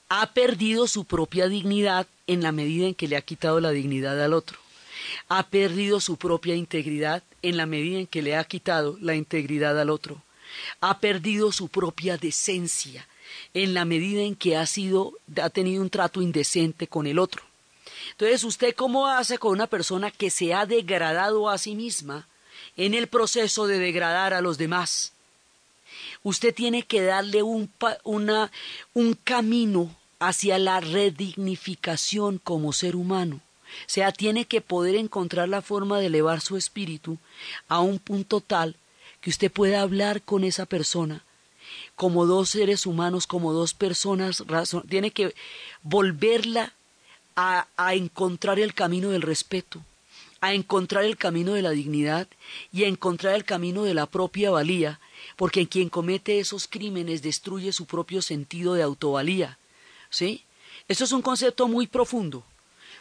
[0.09, 4.22] ha perdido su propia dignidad en la medida en que le ha quitado la dignidad
[4.22, 4.59] al otro.
[5.29, 9.79] ha perdido su propia integridad en la medida en que le ha quitado la integridad
[9.79, 10.22] al otro.
[10.81, 13.07] Ha perdido su propia decencia
[13.55, 17.42] en la medida en que ha sido ha tenido un trato indecente con el otro.
[18.12, 22.27] Entonces, ¿usted cómo hace con una persona que se ha degradado a sí misma
[22.77, 25.12] en el proceso de degradar a los demás?
[26.23, 27.71] Usted tiene que darle un,
[28.03, 28.51] una,
[28.95, 33.40] un camino hacia la redignificación como ser humano.
[33.67, 37.19] O sea, tiene que poder encontrar la forma de elevar su espíritu
[37.69, 38.77] a un punto tal
[39.21, 41.25] que usted pueda hablar con esa persona
[41.97, 44.43] como dos seres humanos, como dos personas,
[44.88, 45.35] tiene que
[45.83, 46.73] volverla
[47.37, 49.83] a, encontrar el camino del respeto,
[50.40, 52.29] a encontrar el camino de la dignidad
[52.73, 55.01] y a encontrar el camino de la propia valía,
[55.37, 59.59] porque quien comete esos crímenes destruye su propio sentido de autovalía.
[60.11, 60.44] ¿Sí?
[60.87, 62.44] Eso es un concepto muy profundo,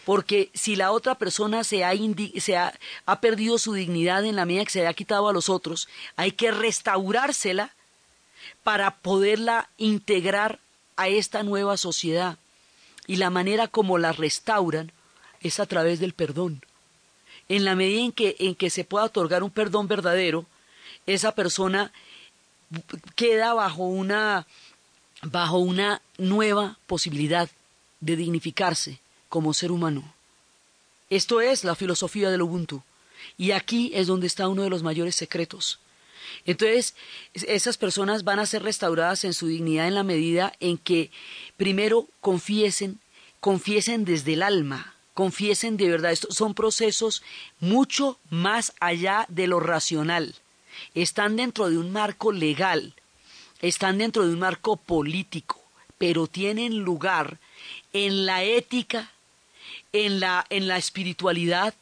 [0.06, 1.93] porque si la otra persona se, ha,
[2.39, 2.74] se ha,
[3.06, 6.32] ha perdido su dignidad en la medida que se ha quitado a los otros, hay
[6.32, 7.74] que restaurársela
[8.63, 10.60] para poderla integrar
[10.96, 12.38] a esta nueva sociedad.
[13.08, 14.92] Y la manera como la restauran
[15.42, 16.63] es a través del perdón.
[17.50, 20.46] En la medida en que, en que se pueda otorgar un perdón verdadero,
[21.06, 21.92] esa persona
[23.16, 24.48] queda bajo una,
[25.22, 27.50] bajo una nueva posibilidad
[28.00, 30.13] de dignificarse como ser humano.
[31.10, 32.82] Esto es la filosofía del Ubuntu.
[33.38, 35.80] Y aquí es donde está uno de los mayores secretos.
[36.45, 36.95] Entonces,
[37.33, 41.12] esas personas van a ser restauradas en su dignidad en la medida en que
[41.57, 42.99] primero confiesen,
[43.39, 46.12] confiesen desde el alma, confiesen de verdad.
[46.12, 47.23] Estos son procesos
[47.59, 50.36] mucho más allá de lo racional.
[50.95, 52.93] Están dentro de un marco legal,
[53.62, 55.62] están dentro de un marco político,
[55.97, 57.38] pero tienen lugar
[57.93, 59.12] en la ética,
[59.93, 61.73] en la, en la espiritualidad,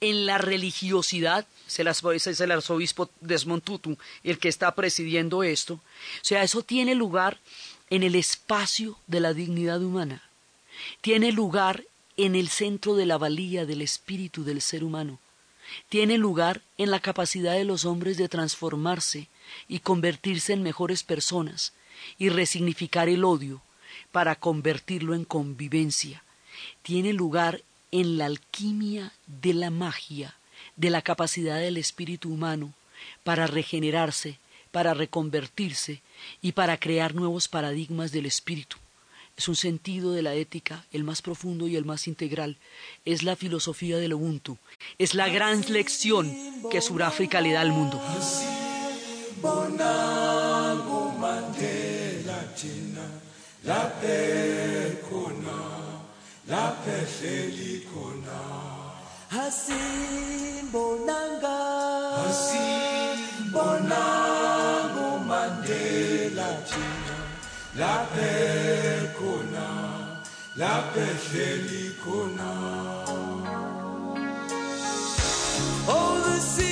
[0.00, 5.74] en la religiosidad es el arzobispo Desmond Tutu el que está presidiendo esto.
[5.74, 5.80] O
[6.22, 7.38] sea, eso tiene lugar
[7.90, 10.22] en el espacio de la dignidad humana.
[11.00, 11.84] Tiene lugar
[12.16, 15.18] en el centro de la valía del espíritu del ser humano.
[15.88, 19.28] Tiene lugar en la capacidad de los hombres de transformarse
[19.68, 21.72] y convertirse en mejores personas
[22.18, 23.62] y resignificar el odio
[24.12, 26.22] para convertirlo en convivencia.
[26.82, 30.35] Tiene lugar en la alquimia de la magia
[30.76, 32.72] de la capacidad del espíritu humano
[33.24, 34.38] para regenerarse,
[34.70, 36.02] para reconvertirse
[36.42, 38.76] y para crear nuevos paradigmas del espíritu.
[39.36, 42.56] Es un sentido de la ética, el más profundo y el más integral.
[43.04, 44.56] Es la filosofía del Ubuntu.
[44.98, 46.34] Es la gran lección
[46.70, 48.00] que Suráfrica le da al mundo.
[60.76, 61.58] Bonanga.
[62.20, 67.16] Hassim Bonango Mandela Tina.
[67.78, 69.06] La paix
[70.56, 71.16] la paix.
[75.88, 76.65] Oh, the sea.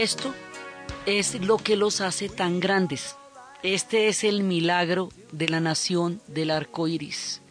[0.00, 0.34] Esto
[1.04, 3.16] es lo que los hace tan grandes.
[3.62, 7.42] Este es el milagro de la nación del arco iris.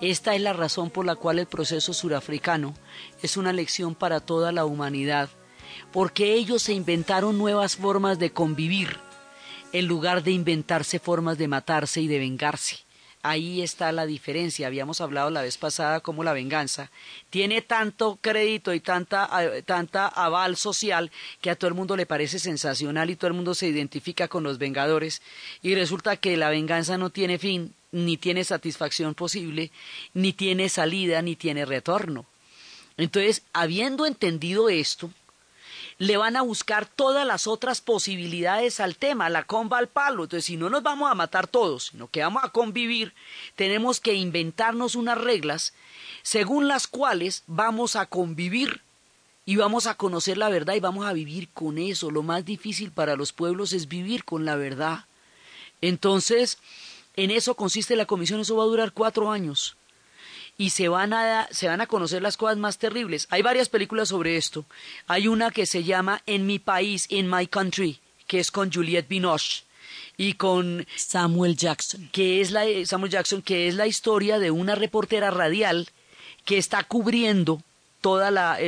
[0.00, 2.72] Esta es la razón por la cual el proceso surafricano
[3.22, 5.28] es una lección para toda la humanidad,
[5.92, 8.96] porque ellos se inventaron nuevas formas de convivir
[9.74, 12.78] en lugar de inventarse formas de matarse y de vengarse.
[13.22, 14.66] Ahí está la diferencia.
[14.66, 16.90] Habíamos hablado la vez pasada cómo la venganza
[17.28, 21.10] tiene tanto crédito y tanta, eh, tanta aval social
[21.42, 24.42] que a todo el mundo le parece sensacional y todo el mundo se identifica con
[24.42, 25.20] los vengadores
[25.60, 29.70] y resulta que la venganza no tiene fin, ni tiene satisfacción posible,
[30.14, 32.24] ni tiene salida, ni tiene retorno.
[32.96, 35.10] Entonces, habiendo entendido esto,
[36.00, 40.22] le van a buscar todas las otras posibilidades al tema, la comba al palo.
[40.22, 43.12] Entonces, si no nos vamos a matar todos, sino que vamos a convivir,
[43.54, 45.74] tenemos que inventarnos unas reglas
[46.22, 48.80] según las cuales vamos a convivir
[49.44, 52.10] y vamos a conocer la verdad y vamos a vivir con eso.
[52.10, 55.04] Lo más difícil para los pueblos es vivir con la verdad.
[55.82, 56.56] Entonces,
[57.14, 59.76] en eso consiste la comisión, eso va a durar cuatro años
[60.60, 63.26] y se van a se van a conocer las cosas más terribles.
[63.30, 64.66] Hay varias películas sobre esto.
[65.06, 69.08] Hay una que se llama En mi país, In My Country, que es con Juliette
[69.08, 69.62] Binoche
[70.18, 74.74] y con Samuel Jackson, que es la Samuel Jackson, que es la historia de una
[74.74, 75.88] reportera radial
[76.44, 77.62] que está cubriendo
[78.02, 78.58] toda la,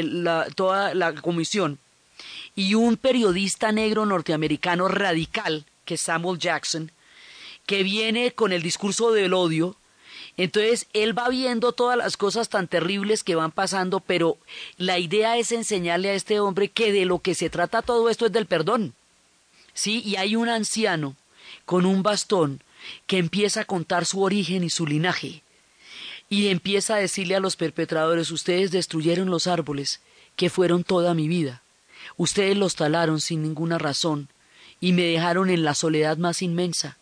[0.57, 1.79] toda la comisión
[2.57, 6.91] y un periodista negro norteamericano radical, que es Samuel Jackson,
[7.67, 9.77] que viene con el discurso del odio.
[10.37, 14.39] Entonces, él va viendo todas las cosas tan terribles que van pasando, pero
[14.79, 18.27] la idea es enseñarle a este hombre que de lo que se trata todo esto
[18.27, 18.95] es del perdón.
[19.75, 21.17] Sí, y hay un anciano
[21.67, 22.63] con un bastón
[23.07, 25.43] que empieza a contar su origen y su linaje
[26.33, 30.01] y empieza a decirle a los perpetradores, ustedes destruyeron los árboles
[30.35, 31.61] que fueron toda mi vida.
[32.17, 34.31] Ustedes los talaron sin ninguna razón
[34.81, 36.97] y me dejaron en la soledad más inmensa.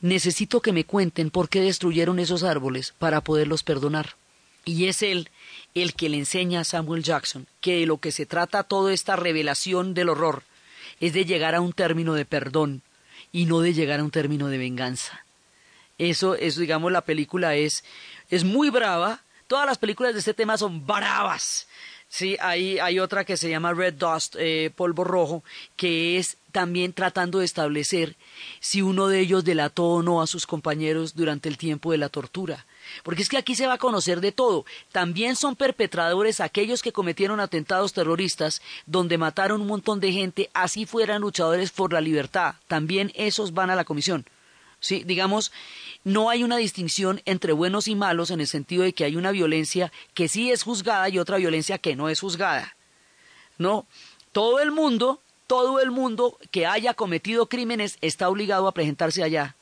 [0.00, 4.16] Necesito que me cuenten por qué destruyeron esos árboles para poderlos perdonar.
[4.64, 5.30] Y es él
[5.74, 9.14] el que le enseña a Samuel Jackson que de lo que se trata toda esta
[9.16, 10.42] revelación del horror
[11.00, 12.82] es de llegar a un término de perdón
[13.32, 15.24] y no de llegar a un término de venganza.
[15.98, 17.84] Eso, eso digamos, la película es
[18.28, 19.22] es muy brava.
[19.46, 21.68] Todas las películas de este tema son bravas.
[22.08, 25.42] Sí, hay, hay otra que se llama Red Dust, eh, polvo rojo,
[25.76, 28.16] que es también tratando de establecer
[28.60, 32.08] si uno de ellos delató o no a sus compañeros durante el tiempo de la
[32.08, 32.64] tortura.
[33.02, 34.64] Porque es que aquí se va a conocer de todo.
[34.92, 40.86] También son perpetradores aquellos que cometieron atentados terroristas donde mataron un montón de gente, así
[40.86, 42.54] fueran luchadores por la libertad.
[42.68, 44.24] También esos van a la comisión.
[44.80, 45.52] Sí, digamos,
[46.06, 49.32] no hay una distinción entre buenos y malos en el sentido de que hay una
[49.32, 52.76] violencia que sí es juzgada y otra violencia que no es juzgada.
[53.58, 53.88] No,
[54.30, 59.56] todo el mundo, todo el mundo que haya cometido crímenes está obligado a presentarse allá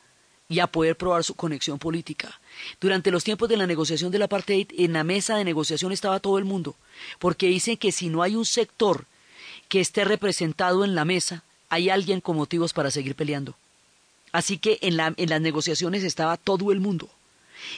[0.47, 2.39] y a poder probar su conexión política.
[2.79, 6.37] Durante los tiempos de la negociación del apartheid, en la mesa de negociación estaba todo
[6.37, 6.77] el mundo,
[7.21, 9.07] porque dicen que si no hay un sector
[9.71, 13.57] que esté representado en la mesa, hay alguien con motivos para seguir peleando.
[14.35, 17.09] Así que en, las negociaciones estaba todo el mundo.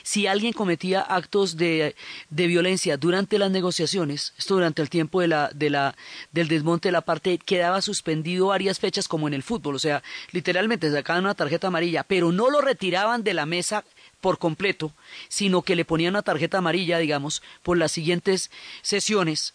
[0.02, 1.94] Si alguien cometía actos de,
[2.30, 5.50] violencia durante las negociaciones, esto durante el tiempo de la,
[6.32, 10.02] del desmonte de la parte, quedaba suspendido varias fechas como en el fútbol, o sea,
[10.32, 13.84] literalmente sacaban una tarjeta amarilla, pero no lo retiraban de la mesa
[14.22, 14.92] por completo,
[15.28, 18.50] sino que le ponían una tarjeta amarilla, digamos, por las siguientes
[18.80, 19.52] sesiones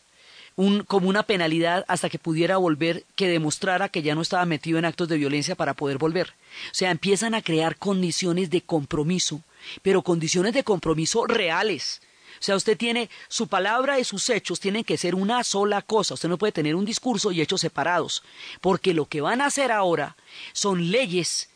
[0.88, 4.86] como una penalidad hasta que pudiera volver, que demostrara que ya no estaba metido en
[4.86, 6.34] actos de violencia para poder volver.
[6.68, 9.42] O sea, empiezan a crear condiciones de compromiso,
[9.82, 12.02] pero condiciones de compromiso reales.
[12.42, 16.16] O sea, usted tiene su palabra y sus hechos tienen que ser una sola cosa.
[16.16, 18.24] Usted no puede tener un discurso y hechos separados,
[18.62, 20.16] porque lo que van a hacer ahora
[20.54, 21.50] son leyes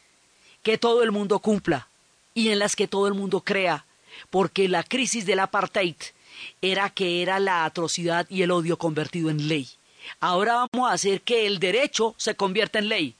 [0.62, 1.88] que todo el mundo cumpla
[2.36, 3.86] y en las que todo el mundo crea,
[4.30, 5.96] porque la crisis del apartheid
[6.62, 9.70] era que era la atrocidad y el odio convertido en ley.
[10.20, 13.16] Ahora vamos a hacer que el derecho se convierta en ley,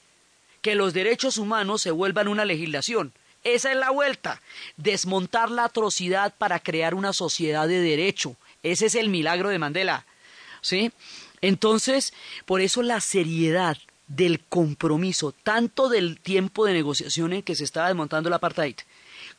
[0.62, 3.12] que los derechos humanos se vuelvan una legislación.
[3.44, 4.42] Esa es la vuelta,
[4.76, 8.36] desmontar la atrocidad para crear una sociedad de derecho.
[8.62, 10.04] Ese es el milagro de Mandela.
[10.60, 10.90] ¿Sí?
[11.40, 12.12] Entonces,
[12.44, 13.78] por eso la seriedad
[14.08, 18.76] del compromiso, tanto del tiempo de negociación en que se estaba desmontando el apartheid,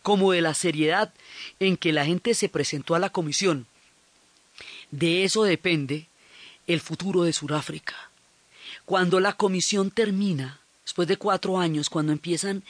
[0.08, 1.14] como de la seriedad
[1.60, 3.68] en que la gente se presentó a la comisión
[4.90, 6.08] de eso depende
[6.66, 8.10] el futuro de Sudáfrica.
[8.86, 12.64] Cuando la comisión termina, después de cuatro años, cuando empiezan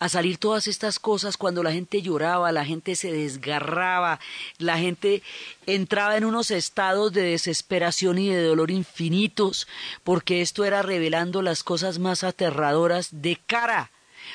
[0.00, 4.20] a salir todas estas cosas, cuando la gente lloraba, la gente se desgarraba,
[4.58, 5.22] la gente
[5.64, 9.66] entraba en unos estados de desesperación y de dolor infinitos,
[10.04, 13.90] porque esto era revelando las cosas más aterradoras de cara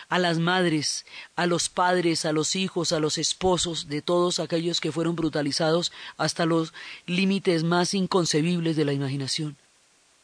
[0.10, 4.82] a las madres, a los padres, a los hijos, a los esposos de todos aquellos
[4.82, 6.74] que fueron brutalizados hasta los
[7.06, 9.58] límites más inconcebibles de la imaginación.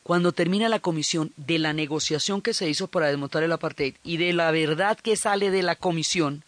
[0.04, 4.18] Cuando termina la comisión de la negociación que se hizo para desmontar el apartheid y
[4.18, 6.44] de la verdad que sale de la comisión,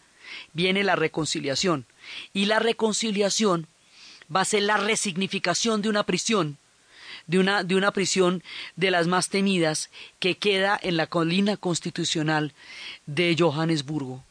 [0.52, 1.86] viene la reconciliación.
[2.34, 3.66] Y la reconciliación
[4.34, 6.58] va a ser la resignificación de una prisión
[7.26, 8.42] de una, de una prisión
[8.76, 12.52] de las más temidas que queda en la colina constitucional
[13.06, 14.24] de Johannesburgo,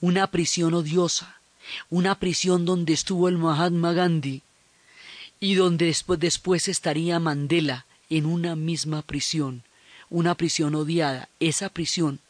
[0.00, 1.40] una prisión odiosa,
[1.88, 4.42] una prisión donde estuvo el Mahatma Gandhi
[5.38, 9.62] y donde después, después estaría Mandela en una misma prisión,
[10.08, 11.28] una prisión odiada.
[11.38, 12.20] Esa prisión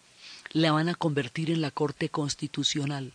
[0.53, 3.13] la van a convertir en la Corte Constitucional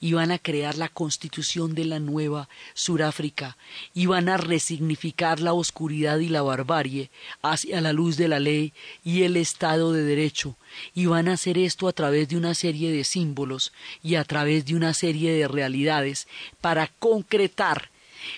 [0.00, 3.56] y van a crear la constitución de la nueva Suráfrica
[3.94, 7.10] y van a resignificar la oscuridad y la barbarie
[7.42, 8.72] hacia la luz de la ley
[9.04, 10.56] y el Estado de Derecho
[10.94, 13.72] y van a hacer esto a través de una serie de símbolos
[14.02, 16.26] y a través de una serie de realidades
[16.60, 17.90] para concretar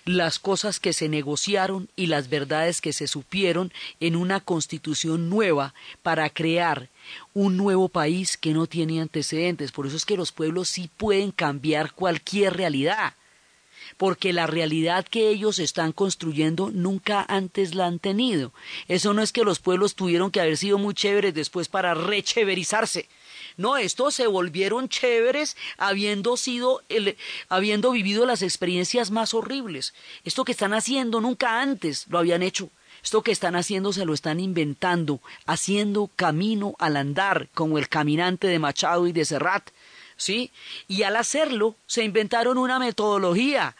[0.04, 5.74] las cosas que se negociaron y las verdades que se supieron en una constitución nueva
[6.02, 6.88] para crear
[7.32, 9.72] un nuevo país que no tiene antecedentes.
[9.72, 13.14] Por eso es que los pueblos sí pueden cambiar cualquier realidad.
[13.96, 18.52] porque la realidad que ellos están construyendo nunca antes la han tenido.
[18.88, 23.08] Eso no es que los pueblos tuvieron que haber sido muy chéveres después para recheverizarse.
[23.56, 27.16] No, estos se volvieron chéveres habiendo sido, el,
[27.48, 29.94] habiendo vivido las experiencias más horribles.
[30.24, 32.70] Esto que están haciendo nunca antes lo habían hecho.
[33.04, 38.46] Esto que están haciendo se lo están inventando, haciendo camino al andar, como el caminante
[38.46, 39.68] de Machado y de Serrat.
[40.16, 40.50] ¿Sí?
[40.88, 43.76] Y al hacerlo, se inventaron una metodología,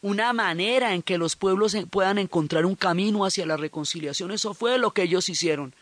[0.00, 4.30] una manera en que los pueblos puedan encontrar un camino hacia la reconciliación.
[4.30, 5.74] Eso fue lo que ellos hicieron.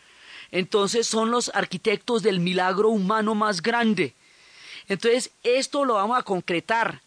[0.49, 4.15] Entonces son los arquitectos del milagro humano más grande.
[4.87, 7.01] Entonces, esto lo vamos a concretar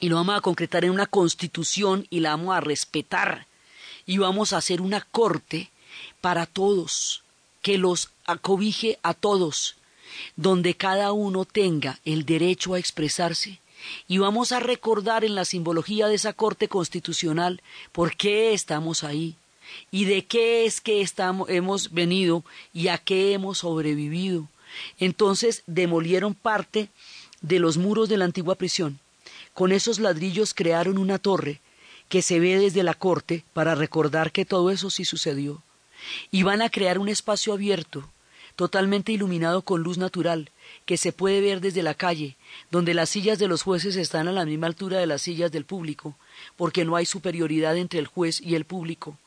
[0.00, 3.45] y lo vamos a concretar en una constitución y la vamos a respetar
[4.06, 5.70] y vamos a hacer una corte
[6.20, 7.22] para todos,
[7.60, 9.76] que los acobije a todos,
[10.36, 13.58] donde cada uno tenga el derecho a expresarse.
[14.08, 17.60] Y vamos a recordar en la simbología de esa corte constitucional
[17.92, 19.34] por qué estamos ahí
[19.90, 24.48] y de qué es que estamos, hemos venido y a qué hemos sobrevivido.
[24.98, 26.88] Entonces demolieron parte
[27.40, 28.98] de los muros de la antigua prisión.
[29.54, 31.60] Con esos ladrillos crearon una torre
[32.08, 35.62] que se ve desde la corte para recordar que todo eso sí sucedió.
[36.30, 38.08] Y van a crear un espacio abierto,
[38.54, 40.50] totalmente iluminado con luz natural,
[40.84, 42.36] que se puede ver desde la calle,
[42.70, 45.64] donde las sillas de los jueces están a la misma altura de las sillas del
[45.64, 46.16] público,
[46.56, 49.18] porque no hay superioridad entre el juez y el público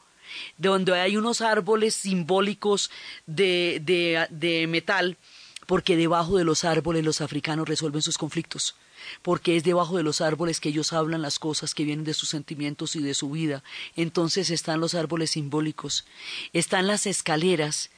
[0.58, 2.92] donde hay unos árboles simbólicos
[3.26, 5.18] de, de, de metal,
[5.66, 8.76] porque debajo de los árboles los africanos resuelven sus conflictos
[9.22, 12.30] porque es debajo de los árboles que ellos hablan las cosas que vienen de sus
[12.30, 13.64] sentimientos y de su vida.
[13.96, 16.06] Entonces están los árboles simbólicos,
[16.54, 17.90] están las escaleras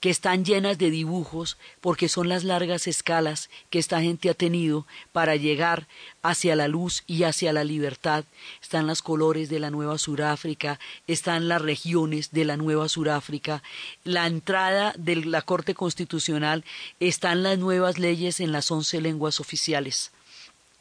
[0.00, 4.86] que están llenas de dibujos porque son las largas escalas que esta gente ha tenido
[5.12, 5.86] para llegar
[6.22, 8.24] hacia la luz y hacia la libertad.
[8.62, 13.62] Están los colores de la Nueva Suráfrica, están las regiones de la Nueva Suráfrica,
[14.02, 16.64] la entrada de la Corte Constitucional,
[16.98, 20.12] están las nuevas leyes en las once lenguas oficiales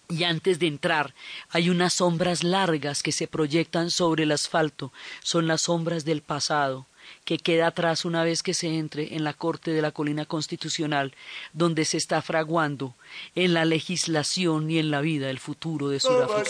[0.10, 1.14] y antes de entrar
[1.50, 4.92] hay unas sombras largas que se proyectan sobre el asfalto,
[5.22, 6.88] son las sombras del pasado
[7.26, 11.14] que queda atrás una vez que se entre en la corte de la colina constitucional,
[11.54, 12.94] donde se está fraguando
[13.36, 16.50] en la legislación y en la vida el futuro de Sudáfrica.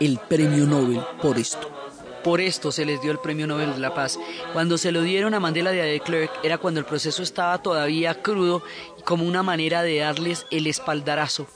[0.00, 1.78] el premio Nobel por esto.
[2.22, 4.18] Por esto se les dio el Premio Nobel de la Paz.
[4.52, 8.62] Cuando se lo dieron a Mandela de Klerk era cuando el proceso estaba todavía crudo
[8.98, 11.46] y como una manera de darles el espaldarazo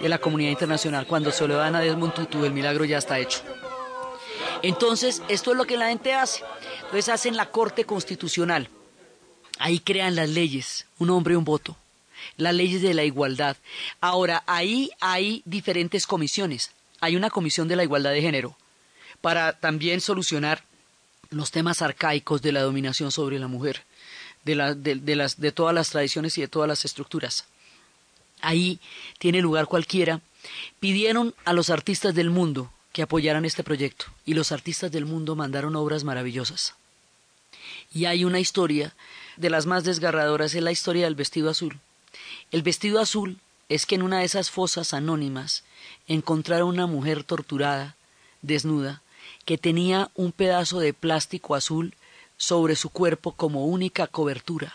[0.00, 1.06] de la comunidad internacional.
[1.06, 3.40] Cuando se lo dan a Desmond Tutu, el milagro ya está hecho.
[4.62, 6.44] Entonces, esto es lo que la gente hace.
[6.84, 8.68] Entonces hacen la Corte Constitucional.
[9.58, 11.76] Ahí crean las leyes, un hombre un voto.
[12.36, 13.56] Las leyes de la igualdad.
[14.00, 16.70] Ahora, ahí hay diferentes comisiones.
[17.02, 18.56] Hay una comisión de la igualdad de género
[19.20, 20.62] para también solucionar
[21.30, 23.82] los temas arcaicos de la dominación sobre la mujer,
[24.44, 27.46] de, las, de todas las tradiciones y de todas las estructuras.
[28.40, 28.78] Ahí
[29.18, 30.20] tiene lugar cualquiera.
[30.78, 35.34] Pidieron a los artistas del mundo que apoyaran este proyecto y los artistas del mundo
[35.34, 36.76] mandaron obras maravillosas.
[37.92, 38.94] Y hay una historia
[39.36, 41.80] de las más desgarradoras, es la historia del vestido azul.
[42.52, 43.38] El vestido azul
[43.68, 45.64] es que en una de esas fosas anónimas
[46.06, 47.96] encontraron una mujer torturada,
[48.42, 49.02] desnuda,
[49.44, 51.94] que tenía un pedazo de plástico azul
[52.36, 54.72] sobre su cuerpo como única cobertura.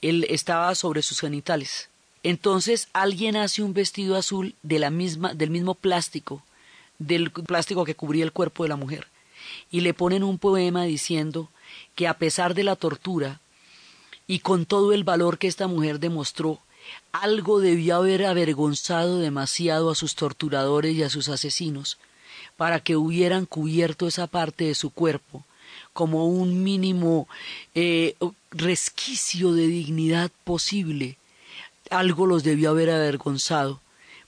[0.00, 1.88] Él estaba sobre sus genitales.
[2.22, 6.42] Entonces alguien hace un vestido azul de la misma, del mismo plástico,
[6.98, 9.08] del plástico que cubría el cuerpo de la mujer,
[9.70, 11.50] y le ponen un poema diciendo
[11.94, 13.40] que a pesar de la tortura
[14.26, 16.60] y con todo el valor que esta mujer demostró,
[17.12, 21.98] algo debió haber avergonzado demasiado a sus torturadores y a sus asesinos,
[22.56, 25.44] para que hubieran cubierto esa parte de su cuerpo
[25.94, 27.28] como un mínimo
[27.74, 28.16] eh,
[28.50, 31.16] resquicio de dignidad posible.
[31.88, 33.80] Algo los debió haber avergonzado,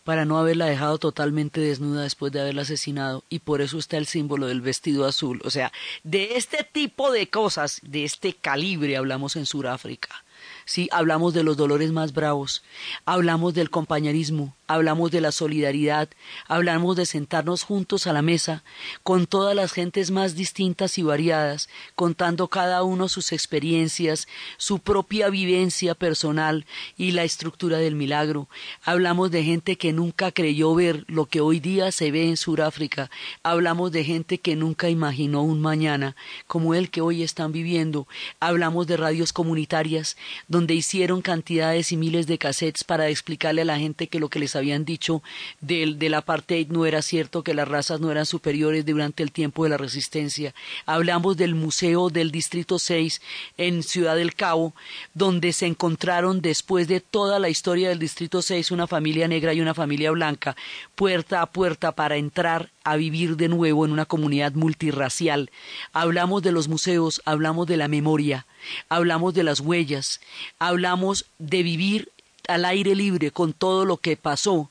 [0.05, 4.07] para no haberla dejado totalmente desnuda después de haberla asesinado y por eso está el
[4.07, 5.41] símbolo del vestido azul.
[5.45, 5.73] O sea,
[6.05, 10.25] de este tipo de cosas, de este calibre hablamos en Sudáfrica.
[10.67, 12.65] Sí, hablamos de los dolores más bravos,
[13.05, 16.09] hablamos del compañerismo, hablamos de la solidaridad,
[16.49, 18.65] hablamos de sentarnos juntos a la mesa
[19.03, 25.29] con todas las gentes más distintas y variadas, contando cada uno sus experiencias, su propia
[25.31, 28.49] vivencia personal y la estructura del milagro.
[28.83, 33.11] Hablamos de gente que nunca creyó ver lo que hoy día se ve en Sudáfrica.
[33.43, 38.07] Hablamos de gente que nunca imaginó un mañana como el que hoy están viviendo.
[38.41, 40.17] Hablamos de radios comunitarias
[40.49, 44.39] donde hicieron cantidades y miles de cassettes para explicarle a la gente que lo que
[44.39, 45.23] les habían dicho
[45.61, 49.65] del, del apartheid no era cierto, que las razas no eran superiores durante el tiempo
[49.65, 50.55] de la resistencia.
[50.85, 53.21] Hablamos del Museo del Distrito 6
[53.59, 54.75] en Ciudad del Cabo,
[55.15, 59.61] donde se encontraron después de toda la historia del Distrito 6 una familia negra y
[59.61, 60.57] una familia blanca,
[60.95, 65.51] puerta a puerta para entrar a vivir de nuevo en una comunidad multirracial.
[65.93, 68.47] Hablamos de los museos, hablamos de la memoria,
[68.89, 70.21] hablamos de las huellas,
[70.59, 72.13] hablamos de vivir
[72.49, 74.71] al aire libre con todo lo que pasó,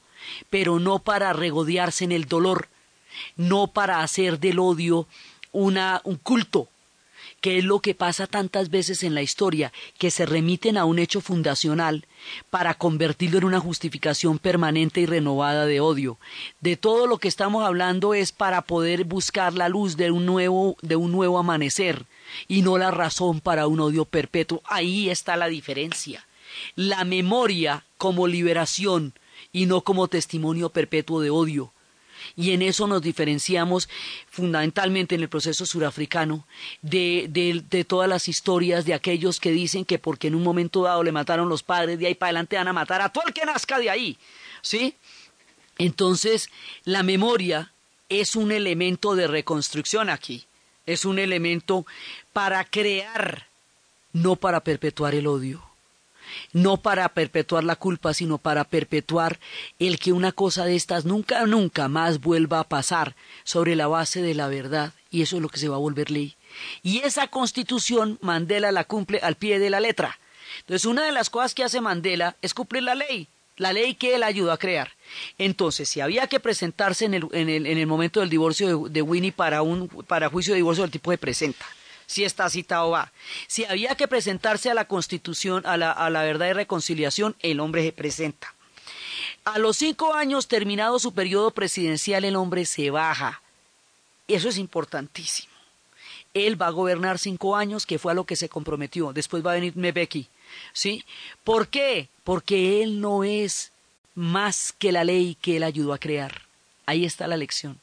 [0.49, 2.67] pero no para regodearse en el dolor,
[3.35, 5.07] no para hacer del odio
[5.51, 6.67] una, un culto,
[7.41, 10.99] que es lo que pasa tantas veces en la historia, que se remiten a un
[10.99, 12.07] hecho fundacional
[12.49, 16.17] para convertirlo en una justificación permanente y renovada de odio.
[16.59, 20.75] De todo lo que estamos hablando es para poder buscar la luz de un nuevo,
[20.81, 22.05] de un nuevo amanecer
[22.47, 24.61] y no la razón para un odio perpetuo.
[24.65, 26.24] Ahí está la diferencia
[26.75, 29.13] la memoria como liberación
[29.51, 31.71] y no como testimonio perpetuo de odio.
[32.35, 33.87] Y en eso nos diferenciamos
[34.29, 36.45] fundamentalmente en el proceso surafricano
[36.81, 41.11] de, todas las historias de aquellos que dicen que porque en un momento dado le
[41.11, 43.79] mataron los padres, de ahí para adelante van a matar a todo el que nazca
[43.79, 44.17] de ahí.
[44.61, 44.95] ¿Sí?
[45.77, 46.49] Entonces,
[46.83, 47.71] la memoria
[48.09, 50.45] es un elemento de reconstrucción aquí.
[50.85, 51.85] Es un elemento
[52.33, 53.47] para crear,
[54.13, 55.74] no para perpetuar el odio
[56.53, 59.39] no para perpetuar la culpa, sino para perpetuar
[59.79, 64.21] el que una cosa de estas nunca, nunca más vuelva a pasar sobre la base
[64.21, 66.35] de la verdad, y eso es lo que se va a volver ley.
[66.83, 70.19] Y esa constitución Mandela la cumple al pie de la letra.
[70.59, 73.27] Entonces, una de las cosas que hace Mandela es cumplir la ley,
[73.57, 74.91] la ley que él ayudó a crear.
[75.37, 79.01] Entonces, si había que presentarse en el, en el, en el momento del divorcio de,
[79.01, 81.65] Winnie para un para juicio de divorcio, el tipo de presenta
[82.05, 83.11] si está citado va.
[83.47, 87.59] Si había que presentarse a la Constitución, a la, a la verdad y reconciliación, el
[87.59, 88.53] hombre se presenta.
[89.43, 93.41] A los cinco años terminado su periodo presidencial, el hombre se baja.
[94.27, 95.53] Eso es importantísimo.
[96.33, 99.13] Él va a gobernar cinco años, que fue a lo que se comprometió.
[99.13, 100.27] Después va a venir Mbeki.
[100.73, 101.05] ¿Sí?
[101.43, 102.09] ¿Por qué?
[102.23, 103.71] Porque él no es
[104.15, 106.41] más que la ley que él ayudó a crear.
[106.85, 107.79] Ahí está la lección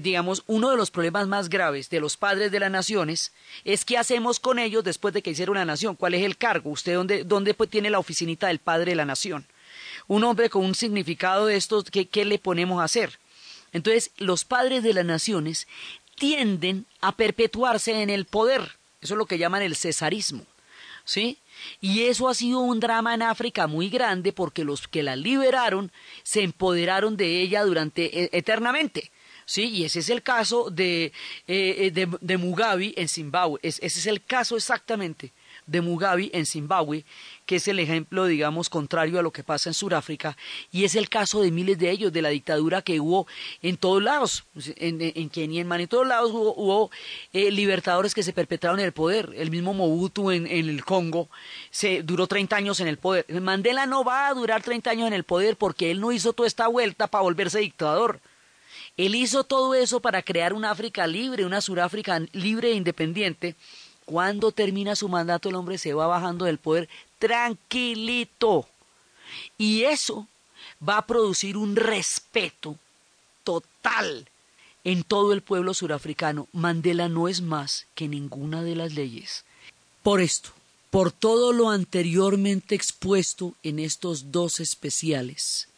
[0.00, 3.32] digamos, uno de los problemas más graves de los padres de las naciones
[3.64, 5.96] es qué hacemos con ellos después de que hicieron una nación.
[5.96, 6.70] ¿Cuál es el cargo?
[6.70, 9.46] ¿Usted dónde, dónde pues, tiene la oficinita del padre de la nación?
[10.08, 13.18] Un hombre con un significado de estos, ¿qué, ¿qué le ponemos a hacer?
[13.72, 15.66] Entonces, los padres de las naciones
[16.16, 18.78] tienden a perpetuarse en el poder.
[19.00, 20.46] Eso es lo que llaman el cesarismo.
[21.04, 21.38] ¿Sí?
[21.80, 25.90] Y eso ha sido un drama en África muy grande porque los que la liberaron
[26.22, 29.10] se empoderaron de ella durante eternamente.
[29.52, 29.68] ¿Sí?
[29.68, 31.12] Y ese es el caso de,
[31.46, 33.60] eh, de, de, Mugabe en Zimbabue.
[33.62, 35.30] Es, ese es el caso exactamente
[35.66, 37.04] de Mugabe en Zimbabue,
[37.44, 40.38] que es el ejemplo, digamos, contrario a lo que pasa en Sudáfrica,
[40.70, 43.26] y es el caso de miles de ellos, de la dictadura que hubo
[43.60, 44.44] en todos lados,
[44.76, 46.90] en, en Kenia, en Mali, en todos lados hubo, hubo
[47.34, 49.34] eh, libertadores que se perpetraron en el poder.
[49.36, 51.28] El mismo Mobutu en, en, el Congo
[51.70, 53.26] se duró 30 años en el poder.
[53.42, 56.46] Mandela no va a durar 30 años en el poder porque él no hizo toda
[56.46, 58.20] esta vuelta para volverse dictador.
[58.96, 63.54] Él hizo todo eso para crear una África libre, una Suráfrica libre e independiente.
[64.04, 66.88] Cuando termina su mandato, el hombre se va bajando del poder
[67.18, 68.68] tranquilito.
[69.56, 70.26] Y eso
[70.86, 72.76] va a producir un respeto
[73.44, 74.28] total
[74.84, 76.48] en todo el pueblo surafricano.
[76.52, 79.44] Mandela no es más que ninguna de las leyes.
[80.02, 80.50] Por esto,
[80.90, 85.68] por todo lo anteriormente expuesto en estos dos especiales,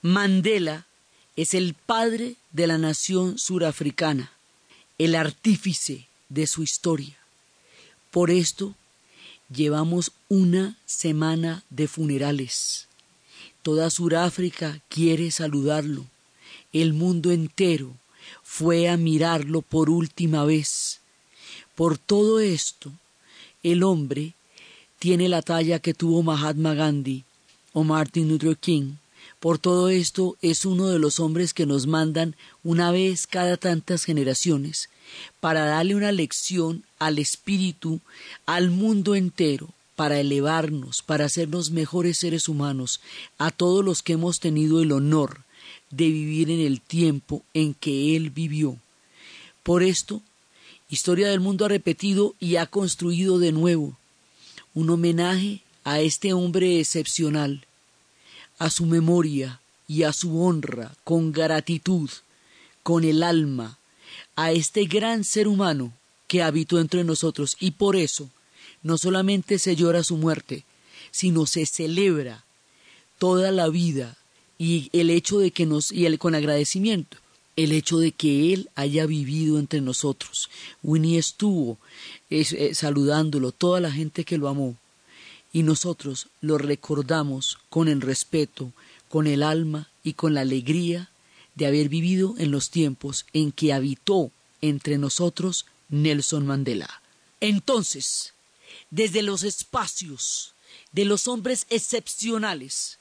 [0.00, 0.86] Mandela
[1.36, 4.30] es el padre de la nación surafricana,
[4.96, 7.18] el artífice de su historia.
[8.12, 8.76] Por esto
[9.52, 12.86] llevamos una semana de funerales.
[13.62, 16.06] Toda Suráfrica quiere saludarlo.
[16.72, 17.96] El mundo entero
[18.44, 21.00] fue a mirarlo por última vez.
[21.74, 22.92] Por todo esto,
[23.64, 24.34] el hombre
[25.00, 27.24] tiene la talla que tuvo Mahatma Gandhi
[27.72, 28.94] o Martin Luther King
[29.44, 34.04] Por todo esto es uno de los hombres que nos mandan una vez cada tantas
[34.04, 34.88] generaciones
[35.38, 38.00] para darle una lección al espíritu,
[38.46, 43.02] al mundo entero, para elevarnos, para hacernos mejores seres humanos,
[43.36, 45.42] a todos los que hemos tenido el honor
[45.90, 48.78] de vivir en el tiempo en que Él vivió.
[49.62, 50.22] Por esto,
[50.88, 53.94] Historia del Mundo ha repetido y ha construido de nuevo
[54.72, 57.66] un homenaje a este hombre excepcional,
[58.64, 62.08] a su memoria y a su honra, con gratitud,
[62.82, 63.78] con el alma,
[64.36, 65.92] a este gran ser humano
[66.28, 68.30] que habitó entre nosotros y por eso
[68.82, 70.64] no solamente se llora su muerte,
[71.10, 72.42] sino se celebra
[73.18, 74.16] toda la vida
[74.56, 77.18] y el hecho de que nos y el, con agradecimiento
[77.56, 80.48] el hecho de que él haya vivido entre nosotros.
[80.82, 81.76] Winnie estuvo
[82.30, 84.74] eh, saludándolo, toda la gente que lo amó,
[85.54, 88.72] y nosotros lo recordamos con el respeto,
[89.08, 91.10] con el alma y con la alegría
[91.54, 97.00] de haber vivido en los tiempos en que habitó entre nosotros Nelson Mandela.
[97.40, 98.34] Entonces,
[98.90, 100.54] desde los espacios
[100.90, 102.98] de los hombres excepcionales,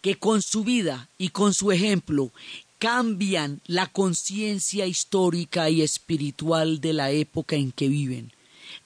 [0.00, 2.32] que con su vida y con su ejemplo
[2.78, 8.32] cambian la conciencia histórica y espiritual de la época en que viven,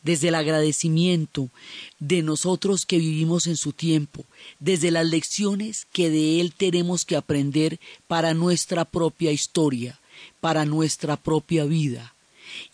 [0.03, 1.49] desde el agradecimiento
[1.99, 4.25] de nosotros que vivimos en su tiempo,
[4.61, 9.99] desde las lecciones que de él tenemos que aprender para nuestra propia historia,
[10.41, 12.15] para nuestra propia vida,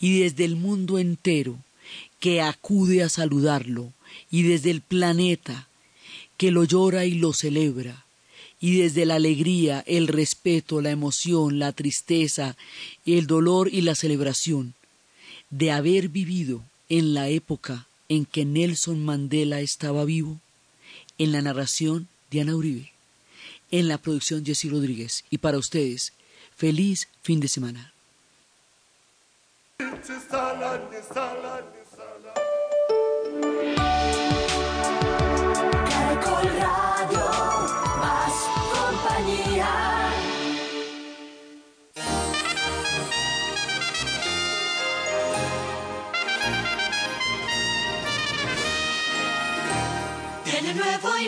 [0.00, 1.56] y desde el mundo entero
[2.18, 3.92] que acude a saludarlo,
[4.30, 5.68] y desde el planeta
[6.36, 8.04] que lo llora y lo celebra,
[8.61, 12.56] y desde la alegría, el respeto, la emoción, la tristeza,
[13.06, 14.74] el dolor y la celebración
[15.48, 20.41] de haber vivido en la época en que Nelson Mandela estaba vivo,
[21.16, 22.93] en la narración Diana Uribe,
[23.70, 26.12] en la producción Jesse Rodríguez y para ustedes,
[26.57, 27.95] feliz fin de semana.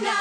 [0.01, 0.09] now.